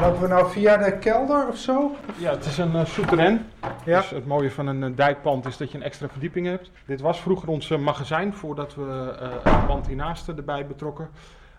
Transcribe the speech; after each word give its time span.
Lopen 0.00 0.20
we 0.20 0.28
nou 0.28 0.50
via 0.50 0.76
de 0.76 0.98
kelder 0.98 1.48
of 1.48 1.56
zo? 1.56 1.90
Ja, 2.18 2.30
het 2.30 2.44
is 2.44 2.58
een 2.58 2.72
uh, 2.72 2.84
souterrain. 2.84 3.40
Ja. 3.84 4.00
Dus 4.00 4.10
het 4.10 4.26
mooie 4.26 4.50
van 4.50 4.66
een 4.66 4.82
uh, 4.90 4.96
dijkpand 4.96 5.46
is 5.46 5.56
dat 5.56 5.70
je 5.70 5.78
een 5.78 5.84
extra 5.84 6.08
verdieping 6.08 6.46
hebt. 6.46 6.70
Dit 6.86 7.00
was 7.00 7.20
vroeger 7.20 7.48
ons 7.48 7.70
uh, 7.70 7.78
magazijn 7.78 8.34
voordat 8.34 8.74
we 8.74 9.14
het 9.42 9.66
pand 9.66 9.86
hiernaast 9.86 10.28
erbij 10.28 10.66
betrokken. 10.66 11.08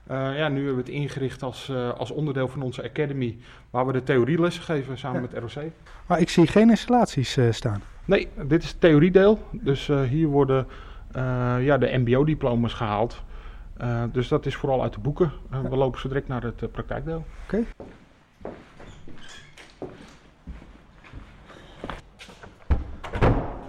ja, 0.08 0.48
nu 0.50 0.56
hebben 0.58 0.76
we 0.76 0.82
het 0.82 0.90
ingericht 0.90 1.44
als, 1.44 1.72
als 1.98 2.12
onderdeel 2.12 2.48
van 2.48 2.62
onze 2.62 2.84
academy, 2.84 3.38
waar 3.70 3.86
we 3.86 3.92
de 3.94 4.04
theorielessen 4.04 4.64
geven 4.64 4.98
samen 4.98 5.22
Ja. 5.22 5.28
met 5.42 5.54
ROC. 5.56 5.64
Maar 6.06 6.20
ik 6.20 6.30
zie 6.30 6.48
geen 6.48 6.70
installaties 6.70 7.38
eh, 7.38 7.52
staan. 7.52 7.82
Nee, 8.06 8.28
dit 8.46 8.64
is 8.64 8.70
het 8.70 8.82
theoriedeel. 8.82 9.40
Dus 9.52 9.90
eh, 9.90 10.02
hier 10.02 10.28
worden 10.28 10.68
eh, 11.12 11.56
ja, 11.60 11.78
de 11.78 11.98
MBO-diploma's 11.98 12.74
gehaald. 12.74 13.22
Eh, 13.78 14.04
dus 14.12 14.28
dat 14.28 14.46
is 14.46 14.56
vooral 14.56 14.82
uit 14.82 14.94
de 14.94 15.00
boeken. 15.00 15.32
Eh, 15.52 15.60
we 15.62 15.76
lopen 15.76 16.00
zo 16.00 16.08
direct 16.08 16.28
naar 16.28 16.44
het 16.44 16.62
eh, 16.62 16.70
praktijkdeel. 16.72 17.26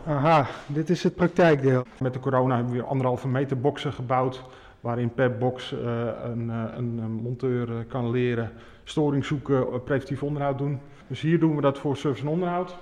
Aha, 0.07 0.47
dit 0.67 0.91
is 0.91 1.03
het 1.03 1.15
praktijkdeel. 1.15 1.85
Met 2.01 2.13
de 2.13 2.21
corona 2.21 2.55
hebben 2.55 2.73
we 2.73 2.79
weer 2.79 2.89
anderhalve 2.89 3.29
meter 3.29 3.61
boxen 3.61 3.93
gebouwd. 3.93 4.43
Waarin 4.81 5.15
per 5.15 5.37
box 5.37 5.73
eh, 5.73 5.81
een, 6.25 6.51
eh, 6.51 6.77
een, 6.77 6.99
een 6.99 7.13
monteur 7.13 7.71
eh, 7.71 7.77
kan 7.89 8.11
leren 8.11 8.53
storing 8.83 9.25
zoeken, 9.25 9.83
preventief 9.83 10.23
onderhoud 10.23 10.59
doen. 10.59 10.81
Dus 11.07 11.21
hier 11.21 11.41
doen 11.41 11.57
we 11.57 11.61
dat 11.61 11.79
voor 11.79 11.97
service 11.97 12.23
en 12.23 12.29
onderhoud. 12.29 12.77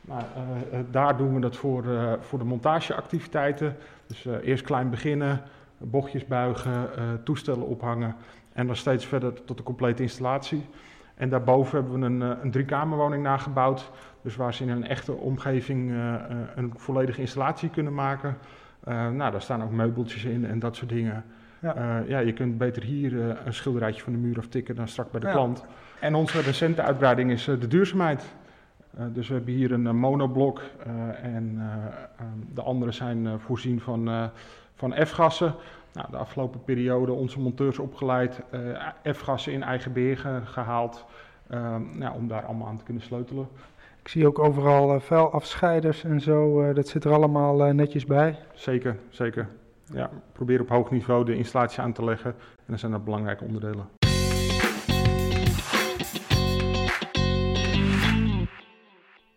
Nou, 0.00 0.22
daar 0.90 1.16
doen 1.16 1.34
we 1.34 1.40
dat 1.40 1.56
voor, 1.56 1.84
voor 2.20 2.38
de 2.38 2.44
montageactiviteiten. 2.44 3.76
Dus 4.06 4.26
eerst 4.42 4.64
klein 4.64 4.90
beginnen, 4.90 5.42
bochtjes 5.78 6.26
buigen, 6.26 6.90
toestellen 7.24 7.66
ophangen. 7.66 8.16
En 8.52 8.66
dan 8.66 8.76
steeds 8.76 9.06
verder 9.06 9.44
tot 9.44 9.56
de 9.56 9.62
complete 9.62 10.02
installatie. 10.02 10.66
En 11.14 11.28
daarboven 11.28 11.80
hebben 11.80 12.00
we 12.00 12.06
een, 12.06 12.20
een 12.42 12.50
driekamerwoning 12.50 13.22
nagebouwd. 13.22 13.90
Dus 14.22 14.36
waar 14.36 14.54
ze 14.54 14.62
in 14.62 14.68
een 14.70 14.86
echte 14.86 15.12
omgeving 15.12 15.90
eh, 15.90 16.14
eh, 16.14 16.20
een 16.54 16.72
volledige 16.76 17.20
installatie 17.20 17.70
kunnen 17.70 17.94
maken. 17.94 18.36
Eh, 18.84 19.10
nou, 19.10 19.30
daar 19.30 19.42
staan 19.42 19.62
ook 19.62 19.70
meubeltjes 19.70 20.24
in 20.24 20.44
en 20.46 20.58
dat 20.58 20.76
soort 20.76 20.88
dingen. 20.90 21.24
Ja. 21.58 21.74
Ja, 21.76 22.02
ja 22.06 22.18
je 22.18 22.32
kunt 22.32 22.58
beter 22.58 22.82
hier 22.82 23.36
een 23.46 23.54
schilderijtje 23.54 24.02
van 24.02 24.12
de 24.12 24.18
muur 24.18 24.38
aftikken 24.38 24.76
dan 24.76 24.88
straks 24.88 25.10
bij 25.10 25.20
de 25.20 25.26
Ja. 25.26 25.32
klant. 25.32 25.64
En 26.00 26.14
onze 26.14 26.40
recente 26.40 26.82
uitbreiding 26.82 27.30
is 27.30 27.44
de 27.44 27.66
duurzaamheid. 27.68 28.34
Dus 29.12 29.28
we 29.28 29.34
hebben 29.34 29.54
hier 29.54 29.72
een 29.72 29.96
monoblok 29.96 30.60
en 31.22 31.54
eh, 31.58 31.64
ehm, 32.18 32.54
de 32.54 32.62
andere 32.62 32.92
zijn 32.92 33.40
voorzien 33.40 33.80
van, 33.80 34.30
van 34.74 34.94
F-gassen. 35.06 35.54
Nou, 35.92 36.10
de 36.10 36.16
afgelopen 36.16 36.64
periode 36.64 37.12
onze 37.12 37.40
monteurs 37.40 37.78
opgeleid, 37.78 38.40
F-gassen 39.12 39.52
in 39.52 39.62
eigen 39.62 39.92
beheer 39.92 40.18
ge- 40.18 40.40
gehaald. 40.44 41.04
ehm, 41.50 41.98
nou, 41.98 42.14
om 42.14 42.28
daar 42.28 42.44
allemaal 42.44 42.68
aan 42.68 42.76
te 42.78 42.84
kunnen 42.84 43.02
sleutelen. 43.02 43.48
Ik 44.02 44.08
zie 44.08 44.26
ook 44.26 44.38
overal 44.38 44.94
eh, 44.94 45.00
vuilafscheiders 45.00 46.04
en 46.04 46.20
zo. 46.20 46.62
eh, 46.62 46.74
dat 46.74 46.88
zit 46.88 47.04
er 47.04 47.12
allemaal 47.12 47.64
eh, 47.64 47.72
netjes 47.72 48.04
bij. 48.04 48.38
Zeker, 48.54 48.98
zeker. 49.08 49.48
Ja, 49.92 50.10
probeer 50.32 50.60
op 50.60 50.68
hoog 50.68 50.90
niveau 50.90 51.24
de 51.24 51.34
installatie 51.36 51.80
aan 51.80 51.92
te 51.92 52.04
leggen. 52.04 52.30
En 52.56 52.64
dan 52.66 52.78
zijn 52.78 52.92
dat 52.92 53.04
belangrijke 53.04 53.44
onderdelen. 53.44 53.88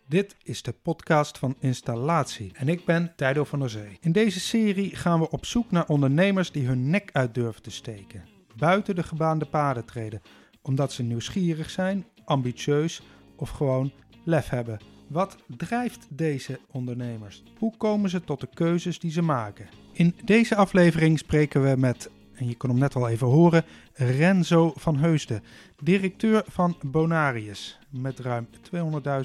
Dit 0.07 0.35
is 0.43 0.61
de 0.61 0.73
podcast 0.81 1.37
van 1.37 1.55
Installatie 1.59 2.51
en 2.53 2.67
ik 2.69 2.85
ben 2.85 3.13
Tijdo 3.15 3.43
van 3.43 3.59
der 3.59 3.69
Zee. 3.69 3.97
In 4.01 4.11
deze 4.11 4.39
serie 4.39 4.95
gaan 4.95 5.19
we 5.19 5.29
op 5.29 5.45
zoek 5.45 5.71
naar 5.71 5.87
ondernemers 5.87 6.51
die 6.51 6.67
hun 6.67 6.89
nek 6.89 7.09
uit 7.13 7.33
durven 7.33 7.61
te 7.61 7.71
steken. 7.71 8.23
Buiten 8.55 8.95
de 8.95 9.03
gebaande 9.03 9.45
paden 9.45 9.85
treden, 9.85 10.21
omdat 10.61 10.91
ze 10.91 11.03
nieuwsgierig 11.03 11.69
zijn, 11.69 12.05
ambitieus 12.25 13.01
of 13.35 13.49
gewoon 13.49 13.91
lef 14.23 14.49
hebben. 14.49 14.79
Wat 15.07 15.37
drijft 15.57 16.07
deze 16.09 16.59
ondernemers? 16.71 17.43
Hoe 17.57 17.77
komen 17.77 18.09
ze 18.09 18.23
tot 18.23 18.39
de 18.39 18.49
keuzes 18.53 18.99
die 18.99 19.11
ze 19.11 19.21
maken? 19.21 19.67
In 19.91 20.15
deze 20.25 20.55
aflevering 20.55 21.19
spreken 21.19 21.63
we 21.63 21.75
met, 21.77 22.09
en 22.33 22.47
je 22.47 22.57
kon 22.57 22.69
hem 22.69 22.79
net 22.79 22.95
al 22.95 23.09
even 23.09 23.27
horen, 23.27 23.65
Renzo 23.93 24.73
van 24.75 24.97
Heusden, 24.97 25.43
directeur 25.83 26.43
van 26.47 26.77
Bonarius. 26.81 27.79
Met 27.89 28.19
ruim 28.19 28.47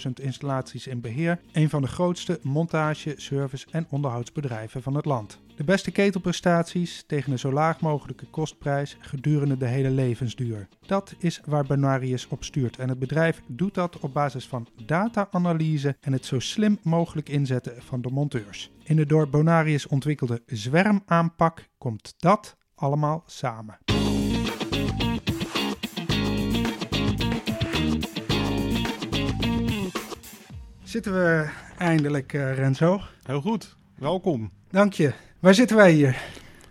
200.000 0.06 0.10
installaties 0.22 0.86
in 0.86 1.00
beheer, 1.00 1.40
een 1.52 1.68
van 1.68 1.82
de 1.82 1.88
grootste 1.88 2.38
montage, 2.42 3.14
service 3.16 3.66
en 3.70 3.86
onderhoudsbedrijven 3.90 4.82
van 4.82 4.94
het 4.94 5.04
land. 5.04 5.40
De 5.58 5.64
beste 5.64 5.90
ketelprestaties 5.90 7.04
tegen 7.06 7.32
een 7.32 7.38
zo 7.38 7.52
laag 7.52 7.80
mogelijke 7.80 8.26
kostprijs 8.26 8.96
gedurende 9.00 9.56
de 9.56 9.66
hele 9.66 9.90
levensduur. 9.90 10.68
Dat 10.86 11.14
is 11.18 11.40
waar 11.44 11.64
Bonarius 11.64 12.28
op 12.28 12.44
stuurt 12.44 12.78
en 12.78 12.88
het 12.88 12.98
bedrijf 12.98 13.42
doet 13.46 13.74
dat 13.74 13.98
op 13.98 14.12
basis 14.12 14.46
van 14.46 14.68
data-analyse 14.86 15.96
en 16.00 16.12
het 16.12 16.24
zo 16.24 16.38
slim 16.38 16.78
mogelijk 16.82 17.28
inzetten 17.28 17.82
van 17.82 18.00
de 18.00 18.10
monteurs. 18.10 18.70
In 18.82 18.96
de 18.96 19.06
door 19.06 19.28
Bonarius 19.28 19.86
ontwikkelde 19.86 20.42
zwermaanpak 20.46 21.68
komt 21.78 22.14
dat 22.18 22.56
allemaal 22.74 23.22
samen. 23.26 23.78
Zitten 30.82 31.12
we 31.12 31.50
eindelijk, 31.78 32.32
eh, 32.32 32.54
Renzo? 32.54 33.00
Heel 33.22 33.40
goed, 33.40 33.76
welkom. 33.96 34.50
Dank 34.70 34.92
je. 34.92 35.27
Waar 35.40 35.54
zitten 35.54 35.76
wij 35.76 35.92
hier? 35.92 36.16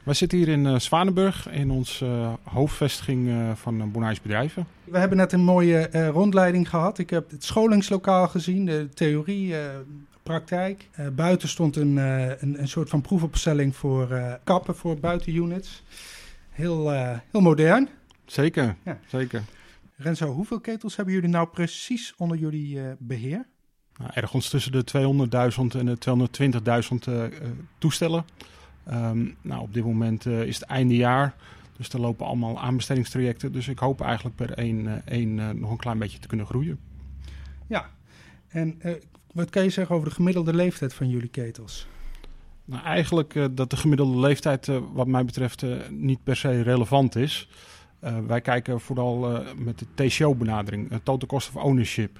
Wij 0.04 0.14
zitten 0.14 0.38
hier 0.38 0.48
in 0.48 0.66
eh, 0.66 0.80
Zwanenburg 0.80 1.50
in 1.50 1.72
onze 1.72 2.06
eh, 2.06 2.34
hoofdvestiging 2.44 3.30
eh, 3.30 3.52
van 3.56 3.82
uh, 3.82 3.84
Bonais 3.84 4.22
Bedrijven. 4.22 4.68
We 4.84 4.98
hebben 4.98 5.18
net 5.18 5.32
een 5.32 5.44
mooie 5.44 6.10
rondleiding 6.12 6.70
gehad. 6.70 6.98
Ik 6.98 7.10
heb 7.10 7.32
het 7.32 7.44
scholingslokaal 7.44 8.28
gezien, 8.28 8.66
de 8.66 8.90
theorie, 8.94 9.56
praktijk. 10.24 10.90
Buiten 11.16 11.50
stond 11.50 11.76
een, 11.76 11.98
een, 11.98 12.62
een 12.62 12.68
soort 12.68 12.90
van 12.90 13.02
proefopstelling 13.02 13.76
voor 13.76 14.40
kappen 14.44 14.76
voor 14.76 15.00
buitenunits. 15.00 15.84
Heel, 16.50 16.92
heel 17.32 17.42
modern. 17.42 17.90
Zeker, 18.26 18.76
Ja. 18.84 19.00
zeker. 19.08 19.44
Renzo, 20.00 20.28
hoeveel 20.34 20.60
ketels 20.60 20.96
hebben 20.96 21.14
jullie 21.14 21.30
nou 21.30 21.48
precies 21.48 22.14
onder 22.18 22.38
jullie 22.38 22.80
eh, 22.82 22.92
beheer? 23.00 23.46
Nou, 23.98 24.12
ergens 24.14 24.50
tussen 24.50 24.72
de 24.72 24.84
200.000 24.84 25.80
en 25.80 25.86
de 25.86 25.98
220.000 25.98 27.14
eh, 27.14 27.26
eh, 27.26 27.32
toestellen. 27.78 28.26
Ehm, 28.88 29.26
nou, 29.42 29.62
op 29.62 29.74
dit 29.74 29.84
moment 29.84 30.26
eh, 30.26 30.42
is 30.42 30.56
het 30.56 30.70
einde 30.70 30.96
jaar, 30.96 31.36
dus 31.78 31.90
er 31.90 32.00
lopen 32.00 32.26
allemaal 32.26 32.60
aanbestedingstrajecten. 32.60 33.52
Dus 33.52 33.68
ik 33.68 33.80
hoop 33.80 34.02
eigenlijk 34.02 34.36
per 34.36 34.52
één, 34.52 34.88
eh, 34.88 34.94
één 35.06 35.40
eh, 35.40 35.50
nog 35.50 35.72
een 35.72 35.78
klein 35.78 36.00
beetje 36.00 36.20
te 36.20 36.28
kunnen 36.28 36.46
groeien. 36.46 36.80
Ja. 37.68 37.90
En 38.48 38.76
eh, 38.80 38.92
wat 39.34 39.50
kan 39.50 39.64
je 39.64 39.70
zeggen 39.70 39.96
over 39.96 40.08
de 40.10 40.16
gemiddelde 40.16 40.54
leeftijd 40.54 40.94
van 40.94 41.10
jullie 41.10 41.30
ketels? 41.30 41.88
Nou, 42.66 42.84
eigenlijk 42.84 43.36
eh, 43.36 43.46
dat 43.52 43.70
de 43.70 43.78
gemiddelde 43.78 44.20
leeftijd, 44.20 44.68
eh, 44.68 44.78
wat 44.94 45.08
mij 45.08 45.26
betreft, 45.26 45.64
eh, 45.64 45.70
niet 45.90 46.24
per 46.24 46.36
se 46.36 46.62
relevant 46.62 47.16
is. 47.16 47.50
Eh, 48.00 48.18
wij 48.28 48.42
kijken 48.42 48.80
vooral 48.80 49.36
eh, 49.36 49.54
met 49.56 49.80
de 49.80 49.86
TCO-benadering, 49.94 50.92
uh, 50.92 50.98
Total 51.04 51.28
Cost 51.28 51.50
of 51.56 51.64
Ownership. 51.64 52.20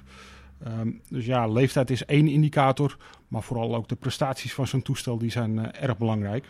Ehm, 0.64 0.90
dus 1.08 1.26
ja, 1.26 1.46
leeftijd 1.46 1.90
is 1.90 2.04
één 2.04 2.28
indicator, 2.28 2.96
maar 3.28 3.42
vooral 3.42 3.74
ook 3.74 3.88
de 3.88 3.94
prestaties 3.94 4.54
van 4.54 4.66
zo'n 4.66 4.82
toestel 4.82 5.18
die 5.18 5.30
zijn 5.30 5.58
eh, 5.58 5.82
erg 5.82 5.98
belangrijk. 5.98 6.46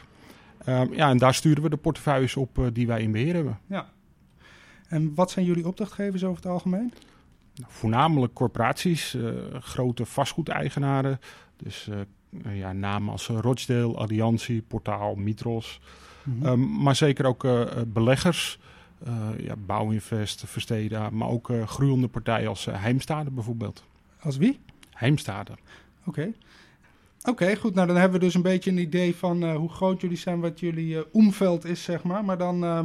Ehm, 0.65 0.93
ja, 0.93 1.11
en 1.11 1.19
daar 1.19 1.35
sturen 1.35 1.63
we 1.63 1.69
de 1.69 1.77
portefeuilles 1.77 2.37
op 2.37 2.59
eh, 2.59 2.65
die 2.73 2.87
wij 2.87 3.03
in 3.03 3.13
beheer 3.13 3.35
hebben. 3.35 3.59
En 4.89 5.15
wat 5.15 5.31
zijn 5.31 5.45
jullie 5.45 5.67
opdrachtgevers 5.67 6.25
over 6.25 6.37
het 6.43 6.53
algemeen? 6.53 6.93
Nou, 7.55 7.73
voornamelijk 7.73 8.33
corporaties, 8.33 9.15
eh, 9.15 9.31
grote 9.61 10.05
vastgoedeigenaren. 10.07 11.21
Dus 11.57 11.89
eh, 11.89 12.57
ja, 12.57 12.73
namen 12.73 13.13
als 13.13 13.27
Rochdale, 13.27 13.97
Alliantie, 13.97 14.63
Portaal, 14.63 15.15
Mitros. 15.15 15.81
Mhm. 16.25 16.47
Um, 16.47 16.83
maar 16.83 16.97
zeker 16.97 17.25
ook 17.25 17.45
uh, 17.45 17.65
beleggers, 17.87 18.59
uh, 19.07 19.29
ja, 19.39 19.57
Bouwinvest, 19.57 20.43
Versteda, 20.47 21.11
maar 21.11 21.29
ook 21.29 21.49
uh, 21.51 21.67
groeiende 21.67 22.09
partijen 22.09 22.49
als 22.49 22.67
uh, 22.67 22.83
Heimstade 22.83 23.31
bijvoorbeeld. 23.31 23.84
Als 24.21 24.37
wie? 24.37 24.59
Heimstade. 24.93 25.53
Oké. 26.04 26.33
Oké, 27.24 27.56
goed. 27.56 27.74
Nou, 27.74 27.86
dan 27.86 27.97
hebben 27.97 28.18
we 28.18 28.24
dus 28.24 28.34
een 28.34 28.42
beetje 28.42 28.70
een 28.70 28.78
idee 28.78 29.16
van 29.16 29.44
uh, 29.44 29.56
hoe 29.56 29.68
groot 29.68 30.00
jullie 30.00 30.16
zijn, 30.16 30.41
wat 30.41 30.60
jullie 30.60 30.94
uh, 30.94 31.00
omveld 31.12 31.65
is, 31.65 31.82
zeg 31.82 32.03
maar. 32.03 32.24
Maar 32.24 32.38
dan 32.38 32.65
uh, 32.65 32.84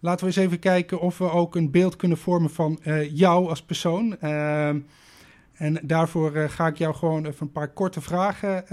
laten 0.00 0.20
we 0.20 0.26
eens 0.26 0.44
even 0.44 0.58
kijken 0.58 1.00
of 1.00 1.18
we 1.18 1.30
ook 1.30 1.54
een 1.56 1.70
beeld 1.70 1.96
kunnen 1.96 2.18
vormen 2.18 2.50
van 2.50 2.78
uh, 2.84 3.16
jou 3.16 3.48
als 3.48 3.62
persoon. 3.62 4.20
Ehm, 4.20 4.78
en 5.52 5.78
daarvoor 5.82 6.36
ga 6.36 6.66
ik 6.66 6.78
jou 6.78 6.94
gewoon 6.94 7.26
even 7.26 7.46
een 7.46 7.52
paar 7.52 7.68
korte 7.68 8.00
vragen. 8.00 8.64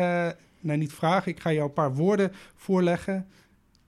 Nee, 0.59 0.77
niet 0.77 0.93
vragen. 0.93 1.31
Ik 1.31 1.39
ga 1.39 1.51
jou 1.51 1.67
een 1.67 1.73
paar 1.73 1.93
woorden 1.93 2.31
voorleggen. 2.55 3.27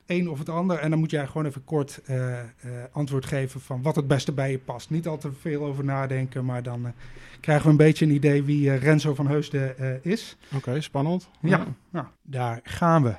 Eén 0.06 0.30
of 0.30 0.40
het 0.40 0.50
ander. 0.50 0.78
En 0.78 0.90
dan 0.90 1.00
moet 1.00 1.12
jij 1.12 1.28
gewoon 1.28 1.46
even 1.46 1.64
kort 1.64 2.02
uh, 2.10 2.18
uh, 2.18 2.40
antwoord 2.92 3.26
geven 3.26 3.62
van 3.62 3.82
wat 3.82 3.96
het 3.96 4.08
beste 4.08 4.32
bij 4.32 4.52
je 4.52 4.60
past. 4.60 4.90
Niet 4.90 5.08
al 5.08 5.18
te 5.18 5.32
veel 5.32 5.66
over 5.66 5.84
nadenken, 5.84 6.46
maar 6.46 6.64
dan 6.64 6.86
uh, 6.86 6.92
krijgen 7.40 7.66
we 7.66 7.72
een 7.72 7.78
beetje 7.78 8.06
een 8.06 8.12
idee 8.12 8.44
wie 8.44 8.76
Renzo 8.76 9.16
van 9.16 9.28
Heusden 9.28 10.04
is. 10.04 10.38
Oké, 10.46 10.56
okay, 10.56 10.82
spannend. 10.82 11.30
Ja, 11.40 11.50
ja, 11.50 11.66
nou, 11.90 12.06
daar 12.22 12.60
gaan 12.64 13.04
we. 13.04 13.14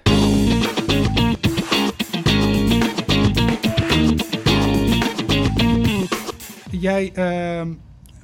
Jij 6.70 7.12
uh, 7.14 7.74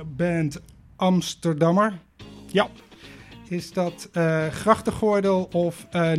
bent 0.06 0.60
Amsterdammer. 0.96 1.98
Ja. 2.46 2.68
Is 3.48 3.72
dat 3.72 4.08
Grachtengordel 4.50 5.48
of 5.52 5.86
uh, 5.92 6.12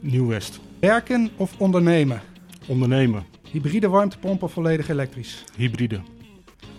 Nieuw-West? 0.00 0.60
Werken 0.80 1.30
of 1.36 1.58
ondernemen? 1.58 2.20
Ondernemen. 2.66 3.24
Hybride 3.50 3.88
warmtepomp 3.88 4.42
of 4.42 4.52
volledig 4.52 4.88
elektrisch? 4.88 5.44
Hybride. 5.56 6.00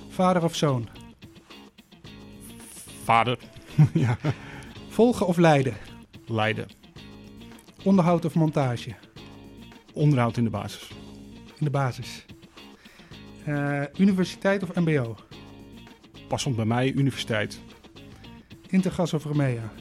Vader 0.10 0.44
of 0.44 0.56
zoon? 0.56 0.88
Vader. 3.04 3.38
ja. 3.94 4.18
Volgen 4.90 5.28
of 5.28 5.38
leiden? 5.38 5.74
Leiden. 6.26 6.68
Onderhoud 7.84 8.26
of 8.26 8.34
montage? 8.36 8.96
Onderhoud 9.94 10.38
in 10.38 10.44
de 10.44 10.50
basis. 10.50 10.92
In 11.58 11.66
de 11.66 11.70
basis. 11.70 12.26
Uh, 13.48 13.84
universiteit 13.98 14.64
of 14.64 14.74
MBO? 14.74 15.16
Passend 16.28 16.56
bij 16.56 16.66
mij, 16.66 16.92
universiteit. 16.92 17.60
Intergas 18.68 19.14
of 19.14 19.26
Remea? 19.26 19.72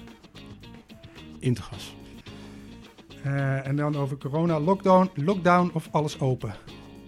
Intergas. 1.39 1.97
Uh, 3.29 3.67
en 3.67 3.77
dan 3.77 3.97
over 3.97 4.17
corona, 4.17 4.61
lockdown, 4.61 5.11
lockdown 5.15 5.71
of 5.75 5.89
alles 5.91 6.21
open? 6.21 6.55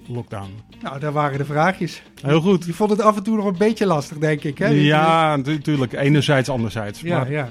Lockdown. 0.07 0.51
Nou, 0.83 1.01
daar 1.01 1.13
waren 1.13 1.39
de 1.39 1.45
vraagjes. 1.45 2.03
Heel 2.23 2.41
goed. 2.41 2.65
Je 2.65 2.73
vond 2.73 2.91
het 2.91 3.01
af 3.01 3.17
en 3.17 3.23
toe 3.23 3.37
nog 3.37 3.45
een 3.45 3.59
beetje 3.59 3.87
lastig, 3.87 4.19
denk 4.19 4.43
ik. 4.43 4.59
Hè? 4.59 4.67
Ja, 4.69 5.37
natuurlijk. 5.37 5.93
Enerzijds, 5.93 6.49
anderzijds. 6.49 7.01
Ja, 7.01 7.19
maar... 7.19 7.31
ja. 7.31 7.49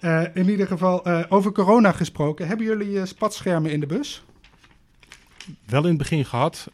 Uh, 0.00 0.22
in 0.34 0.48
ieder 0.48 0.66
geval, 0.66 1.08
uh, 1.08 1.24
over 1.28 1.52
corona 1.52 1.92
gesproken. 1.92 2.46
Hebben 2.46 2.66
jullie 2.66 3.06
spatschermen 3.06 3.70
in 3.70 3.80
de 3.80 3.86
bus? 3.86 4.24
Wel 5.66 5.82
in 5.82 5.88
het 5.88 5.98
begin 5.98 6.24
gehad. 6.24 6.70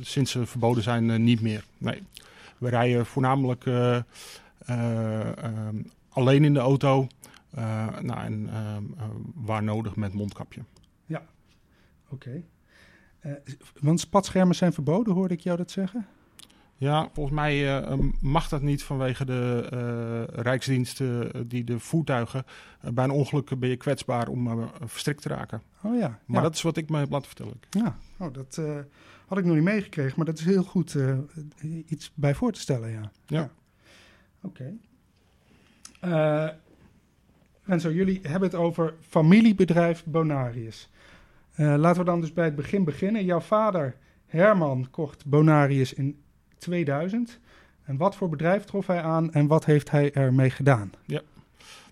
sinds 0.00 0.30
ze 0.30 0.46
verboden 0.46 0.82
zijn, 0.82 1.24
niet 1.24 1.40
meer. 1.40 1.64
Nee. 1.78 2.02
We 2.58 2.68
rijden 2.68 3.06
voornamelijk 3.06 3.64
alleen 6.08 6.44
in 6.44 6.54
de 6.54 6.60
auto. 6.60 7.06
nou, 8.00 8.20
en 8.20 8.50
waar 9.34 9.62
nodig 9.62 9.96
met 9.96 10.12
mondkapje. 10.12 10.60
Ja, 11.06 11.22
oké. 12.08 12.44
Okay. 13.22 13.42
want 13.80 14.00
spatschermen 14.00 14.54
zijn 14.54 14.72
verboden, 14.72 15.14
hoorde 15.14 15.34
ik 15.34 15.40
jou 15.40 15.56
dat 15.56 15.70
zeggen? 15.70 16.06
Ja, 16.80 17.08
volgens 17.12 17.36
mij 17.36 17.82
uh, 17.82 17.98
mag 18.20 18.48
dat 18.48 18.62
niet 18.62 18.82
vanwege 18.82 19.24
de 19.24 19.68
uh, 19.72 20.42
rijksdiensten 20.42 21.48
die 21.48 21.64
de 21.64 21.78
voertuigen. 21.78 22.44
Uh, 22.84 22.90
bij 22.90 23.04
een 23.04 23.10
ongeluk 23.10 23.58
ben 23.58 23.68
je 23.68 23.76
kwetsbaar 23.76 24.28
om 24.28 24.70
verstrikt 24.84 25.22
te 25.22 25.28
raken. 25.28 25.62
Oh 25.82 25.98
ja. 25.98 26.18
Maar 26.26 26.36
ja. 26.36 26.42
dat 26.42 26.54
is 26.54 26.62
wat 26.62 26.76
ik 26.76 26.90
me 26.90 26.98
heb 26.98 27.10
laten 27.10 27.26
vertellen. 27.26 27.60
Ja, 27.70 27.96
oh, 28.18 28.32
dat 28.32 28.60
had 29.26 29.38
ik 29.38 29.44
nog 29.44 29.54
niet 29.54 29.64
meegekregen, 29.64 30.12
maar 30.16 30.26
dat 30.26 30.38
is 30.38 30.44
heel 30.44 30.62
goed 30.62 30.96
iets 31.86 32.12
bij 32.14 32.34
voor 32.34 32.52
te 32.52 32.60
stellen, 32.60 32.90
ja. 32.90 33.10
Ja. 33.26 33.40
ja. 33.40 33.50
Oké. 34.42 34.74
Okay. 36.00 36.54
Renzo, 37.64 37.90
jullie 37.90 38.20
hebben 38.22 38.48
het 38.48 38.58
over 38.58 38.94
familiebedrijf 39.00 40.04
Bonarius. 40.04 40.88
laten 41.56 42.00
we 42.00 42.10
dan 42.10 42.20
dus 42.20 42.32
bij 42.32 42.44
het 42.44 42.56
begin 42.56 42.84
beginnen. 42.84 43.24
Jouw 43.24 43.40
vader 43.40 43.96
Herman 44.26 44.86
kocht 44.90 45.26
Bonarius 45.26 45.92
in 45.92 46.22
2000. 46.58 47.38
En 47.84 47.96
wat 47.96 48.16
voor 48.16 48.28
bedrijf 48.28 48.64
trof 48.64 48.86
hij 48.86 49.02
aan 49.02 49.32
en 49.32 49.46
wat 49.46 49.64
heeft 49.64 49.90
hij 49.90 50.12
ermee 50.12 50.50
gedaan? 50.50 50.92
Ja. 51.06 51.20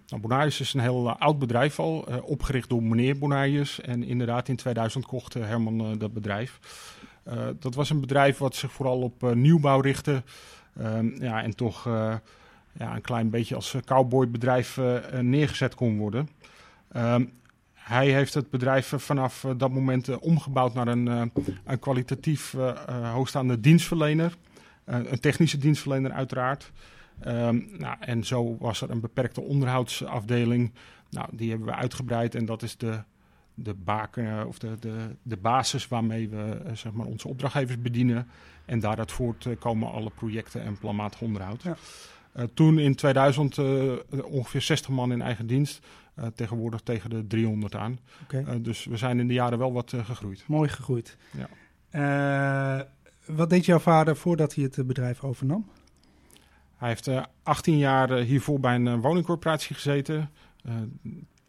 Nou, 0.09 0.23
Bonarius 0.23 0.61
is 0.61 0.75
een 0.75 0.81
heel 0.81 1.07
uh, 1.07 1.15
oud 1.19 1.39
bedrijf 1.39 1.79
al, 1.79 2.05
uh, 2.09 2.17
opgericht 2.25 2.69
door 2.69 2.83
meneer 2.83 3.19
Bonarius. 3.19 3.81
En 3.81 4.03
inderdaad 4.03 4.49
in 4.49 4.57
2000 4.57 5.07
kocht 5.07 5.37
uh, 5.37 5.45
Herman 5.45 5.99
dat 5.99 6.13
bedrijf. 6.13 6.59
dat 7.59 7.75
was 7.75 7.91
een 7.91 8.01
bedrijf 8.01 8.39
wat 8.39 8.55
zich 8.55 8.73
vooral 8.73 9.01
op 9.01 9.35
nieuwbouw 9.35 9.81
richtte. 9.81 10.23
Ehm, 10.79 11.23
ja, 11.23 11.43
en 11.43 11.55
toch 11.55 11.85
ja, 12.73 12.95
een 12.95 13.01
klein 13.01 13.31
beetje 13.31 13.55
als 13.55 13.77
cowboybedrijf 13.85 14.81
neergezet 15.21 15.75
kon 15.75 15.99
worden. 15.99 16.29
Um, 16.97 17.33
hij 17.75 18.11
heeft 18.11 18.35
het 18.35 18.51
bedrijf 18.51 18.93
vanaf 18.97 19.47
dat 19.57 19.71
moment 19.71 20.19
omgebouwd 20.19 20.75
naar 20.75 20.89
een, 20.89 21.07
een 21.65 21.79
kwalitatief 21.79 22.55
hoogstaande 23.03 23.61
dienstverlener. 23.61 24.37
een 24.85 25.21
technische 25.21 25.59
dienstverlener 25.59 26.13
uiteraard. 26.13 26.73
Um, 27.27 27.69
nou, 27.79 27.97
en 28.01 28.25
zo 28.25 28.57
was 28.59 28.81
er 28.81 28.91
een 28.91 29.01
beperkte 29.01 29.41
onderhoudsafdeling. 29.41 30.73
Nou, 31.11 31.29
die 31.33 31.51
hebben 31.51 31.67
we 31.69 31.75
uitgebreid 31.75 32.35
en 32.35 32.45
dat 32.45 32.63
is 32.63 32.77
de, 32.77 33.03
de 33.63 33.75
baken 33.75 34.47
of 34.47 34.59
de, 34.59 34.77
de, 34.81 35.17
de 35.23 35.37
basis 35.37 35.89
waarmee 35.89 36.29
we 36.29 36.61
zeg 36.73 36.93
maar, 36.93 37.07
onze 37.07 37.29
opdrachtgevers 37.29 37.81
bedienen. 37.81 38.29
En 38.65 38.81
daaruit 38.81 39.13
voortkomen 39.13 39.93
alle 39.93 40.11
projecten 40.11 40.63
en 40.63 40.79
planmatig 40.79 41.21
onderhoud. 41.21 41.63
Ja. 41.63 41.77
Uh, 42.37 42.45
toen 42.55 42.79
in 42.79 42.95
2000 42.95 43.57
uh, 43.57 43.93
ongeveer 44.25 44.61
60 44.61 44.91
man 44.91 45.13
in 45.13 45.23
eigen 45.23 45.47
dienst. 45.47 45.87
Uh, 46.19 46.27
tegenwoordig 46.35 46.81
tegen 46.81 47.11
de 47.11 47.27
300 47.27 47.75
aan. 47.75 47.99
Okay. 48.23 48.63
dus 48.63 48.85
we 48.85 48.97
zijn 48.97 49.21
in 49.21 49.29
de 49.29 49.35
jaren 49.35 49.59
wel 49.59 49.73
wat 49.73 49.95
gegroeid. 49.97 50.45
Mooi 50.47 50.69
gegroeid. 50.69 51.17
Ja. 51.91 52.87
wat 53.27 53.51
deed 53.51 53.65
jouw 53.65 53.79
vader 53.79 54.17
voordat 54.17 54.55
hij 54.55 54.65
het 54.65 54.87
bedrijf 54.87 55.25
overnam? 55.25 55.67
Hij 56.77 56.89
heeft 56.89 57.11
18 57.43 57.79
jaar 57.79 58.13
hiervoor 58.13 58.61
bij 58.61 58.75
een 58.75 59.01
woningcorporatie 59.01 59.75
gezeten. 59.75 60.31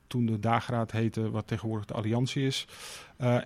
Toen 0.10 0.26
de 0.26 0.40
dageraad 0.40 0.92
heette, 0.92 1.30
wat 1.30 1.48
tegenwoordig 1.48 1.86
de 1.86 1.94
Alliantie 1.94 2.46
is. 2.46 2.68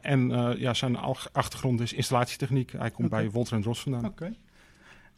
en 0.01 0.29
ja, 0.57 0.73
zijn 0.73 0.97
achtergrond 1.31 1.81
is 1.81 1.93
installatietechniek. 1.93 2.71
Hij 2.71 2.91
komt 2.91 3.07
okay. 3.07 3.21
bij 3.21 3.31
Wolter 3.31 3.55
en 3.55 3.61
Drost 3.61 3.81
vandaan. 3.81 4.05
Okay. 4.05 4.37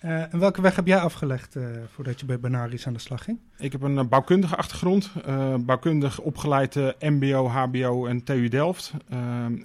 Uh, 0.05 0.33
en 0.33 0.39
welke 0.39 0.61
weg 0.61 0.75
heb 0.75 0.87
jij 0.87 0.99
afgelegd 0.99 1.55
uh, 1.55 1.67
voordat 1.93 2.19
je 2.19 2.25
bij 2.25 2.39
Benaris 2.39 2.87
aan 2.87 2.93
de 2.93 2.99
slag 2.99 3.23
ging? 3.23 3.39
Ik 3.57 3.71
heb 3.71 3.81
een 3.81 3.97
uh, 3.97 4.03
bouwkundige 4.03 4.55
achtergrond. 4.55 5.11
bouwkundig 5.59 6.19
opgeleid 6.19 6.75
MBO, 6.99 7.47
HBO 7.47 8.05
en 8.05 8.23
TU 8.23 8.47
Delft. 8.47 8.93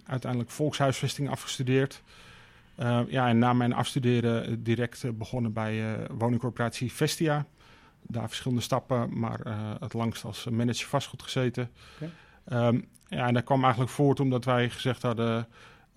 uiteindelijk 0.06 0.50
volkshuisvesting 0.50 1.31
afgestudeerd. 1.31 2.03
ja, 3.09 3.29
en 3.29 3.38
na 3.38 3.53
mijn 3.53 3.73
afstuderen 3.73 4.62
direct 4.62 5.19
begonnen 5.19 5.53
bij 5.53 5.97
woningcorporatie 6.19 6.93
Vestia. 6.93 7.47
Daar 8.02 8.29
verschillende 8.29 8.62
stappen, 8.62 9.19
maar 9.19 9.41
het 9.81 9.93
langst 9.93 10.25
als 10.25 10.49
manager 10.49 10.88
vastgoed 10.88 11.23
gezeten. 11.23 11.70
Okay. 11.94 12.69
Um, 12.69 12.88
ja, 13.08 13.26
en 13.26 13.35
dat 13.35 13.44
kwam 13.44 13.62
eigenlijk 13.62 13.93
voort 13.93 14.20
omdat 14.20 14.44
wij 14.44 14.70
gezegd 14.70 15.02
hadden... 15.02 15.47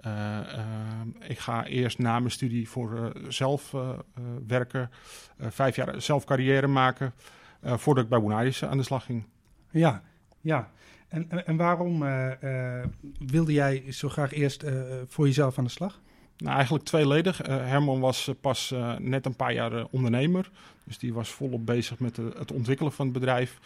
Uh, 0.05 0.11
uh, 0.11 1.29
ik 1.29 1.39
ga 1.39 1.65
eerst 1.65 1.97
na 1.97 2.19
mijn 2.19 2.31
studie 2.31 2.69
voor 2.69 2.93
uh, 2.93 3.29
zelf 3.29 3.75
werken, 4.47 4.91
vijf 5.37 5.75
jaar 5.75 6.01
zelf 6.01 6.23
carrière 6.23 6.67
maken, 6.67 7.13
voordat 7.61 8.03
ik 8.03 8.09
bij 8.09 8.21
Bonaris 8.21 8.63
aan 8.63 8.77
de 8.77 8.83
slag 8.83 9.05
ging. 9.05 9.25
Ja, 9.71 10.03
ja. 10.41 10.69
En, 11.07 11.29
en, 11.29 11.45
en 11.45 11.57
waarom 11.57 11.99
wilde 13.17 13.53
jij 13.53 13.91
zo 13.91 14.09
graag 14.09 14.33
eerst 14.33 14.65
voor 15.07 15.25
jezelf 15.25 15.57
aan 15.57 15.63
de 15.63 15.69
slag? 15.69 16.01
Nou, 16.37 16.55
eigenlijk 16.55 16.85
tweeledig. 16.85 17.37
Herman 17.47 17.99
was 17.99 18.31
pas 18.41 18.73
net 18.97 19.25
een 19.25 19.35
paar 19.35 19.53
jaar 19.53 19.85
ondernemer, 19.91 20.49
dus 20.83 20.97
die 20.97 21.13
was 21.13 21.29
volop 21.29 21.65
bezig 21.65 21.99
met 21.99 22.17
het 22.17 22.51
ontwikkelen 22.51 22.91
van 22.91 23.05
het 23.05 23.13
bedrijf. 23.13 23.59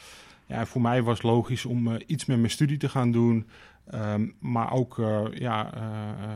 Ja, 0.48 0.66
voor 0.66 0.82
mij 0.82 1.04
was 1.04 1.18
het 1.18 1.24
logisch 1.24 1.66
om 1.66 1.88
uh, 1.88 1.94
iets 2.06 2.26
met 2.26 2.38
mijn 2.38 2.52
studie 2.52 2.78
te 2.78 2.90
gaan 2.90 3.12
doen. 3.12 3.48
Um, 3.94 4.34
maar 4.40 4.72
ook 4.72 4.98
uh, 4.98 5.22
ja, 5.34 5.74
uh, 5.76 5.82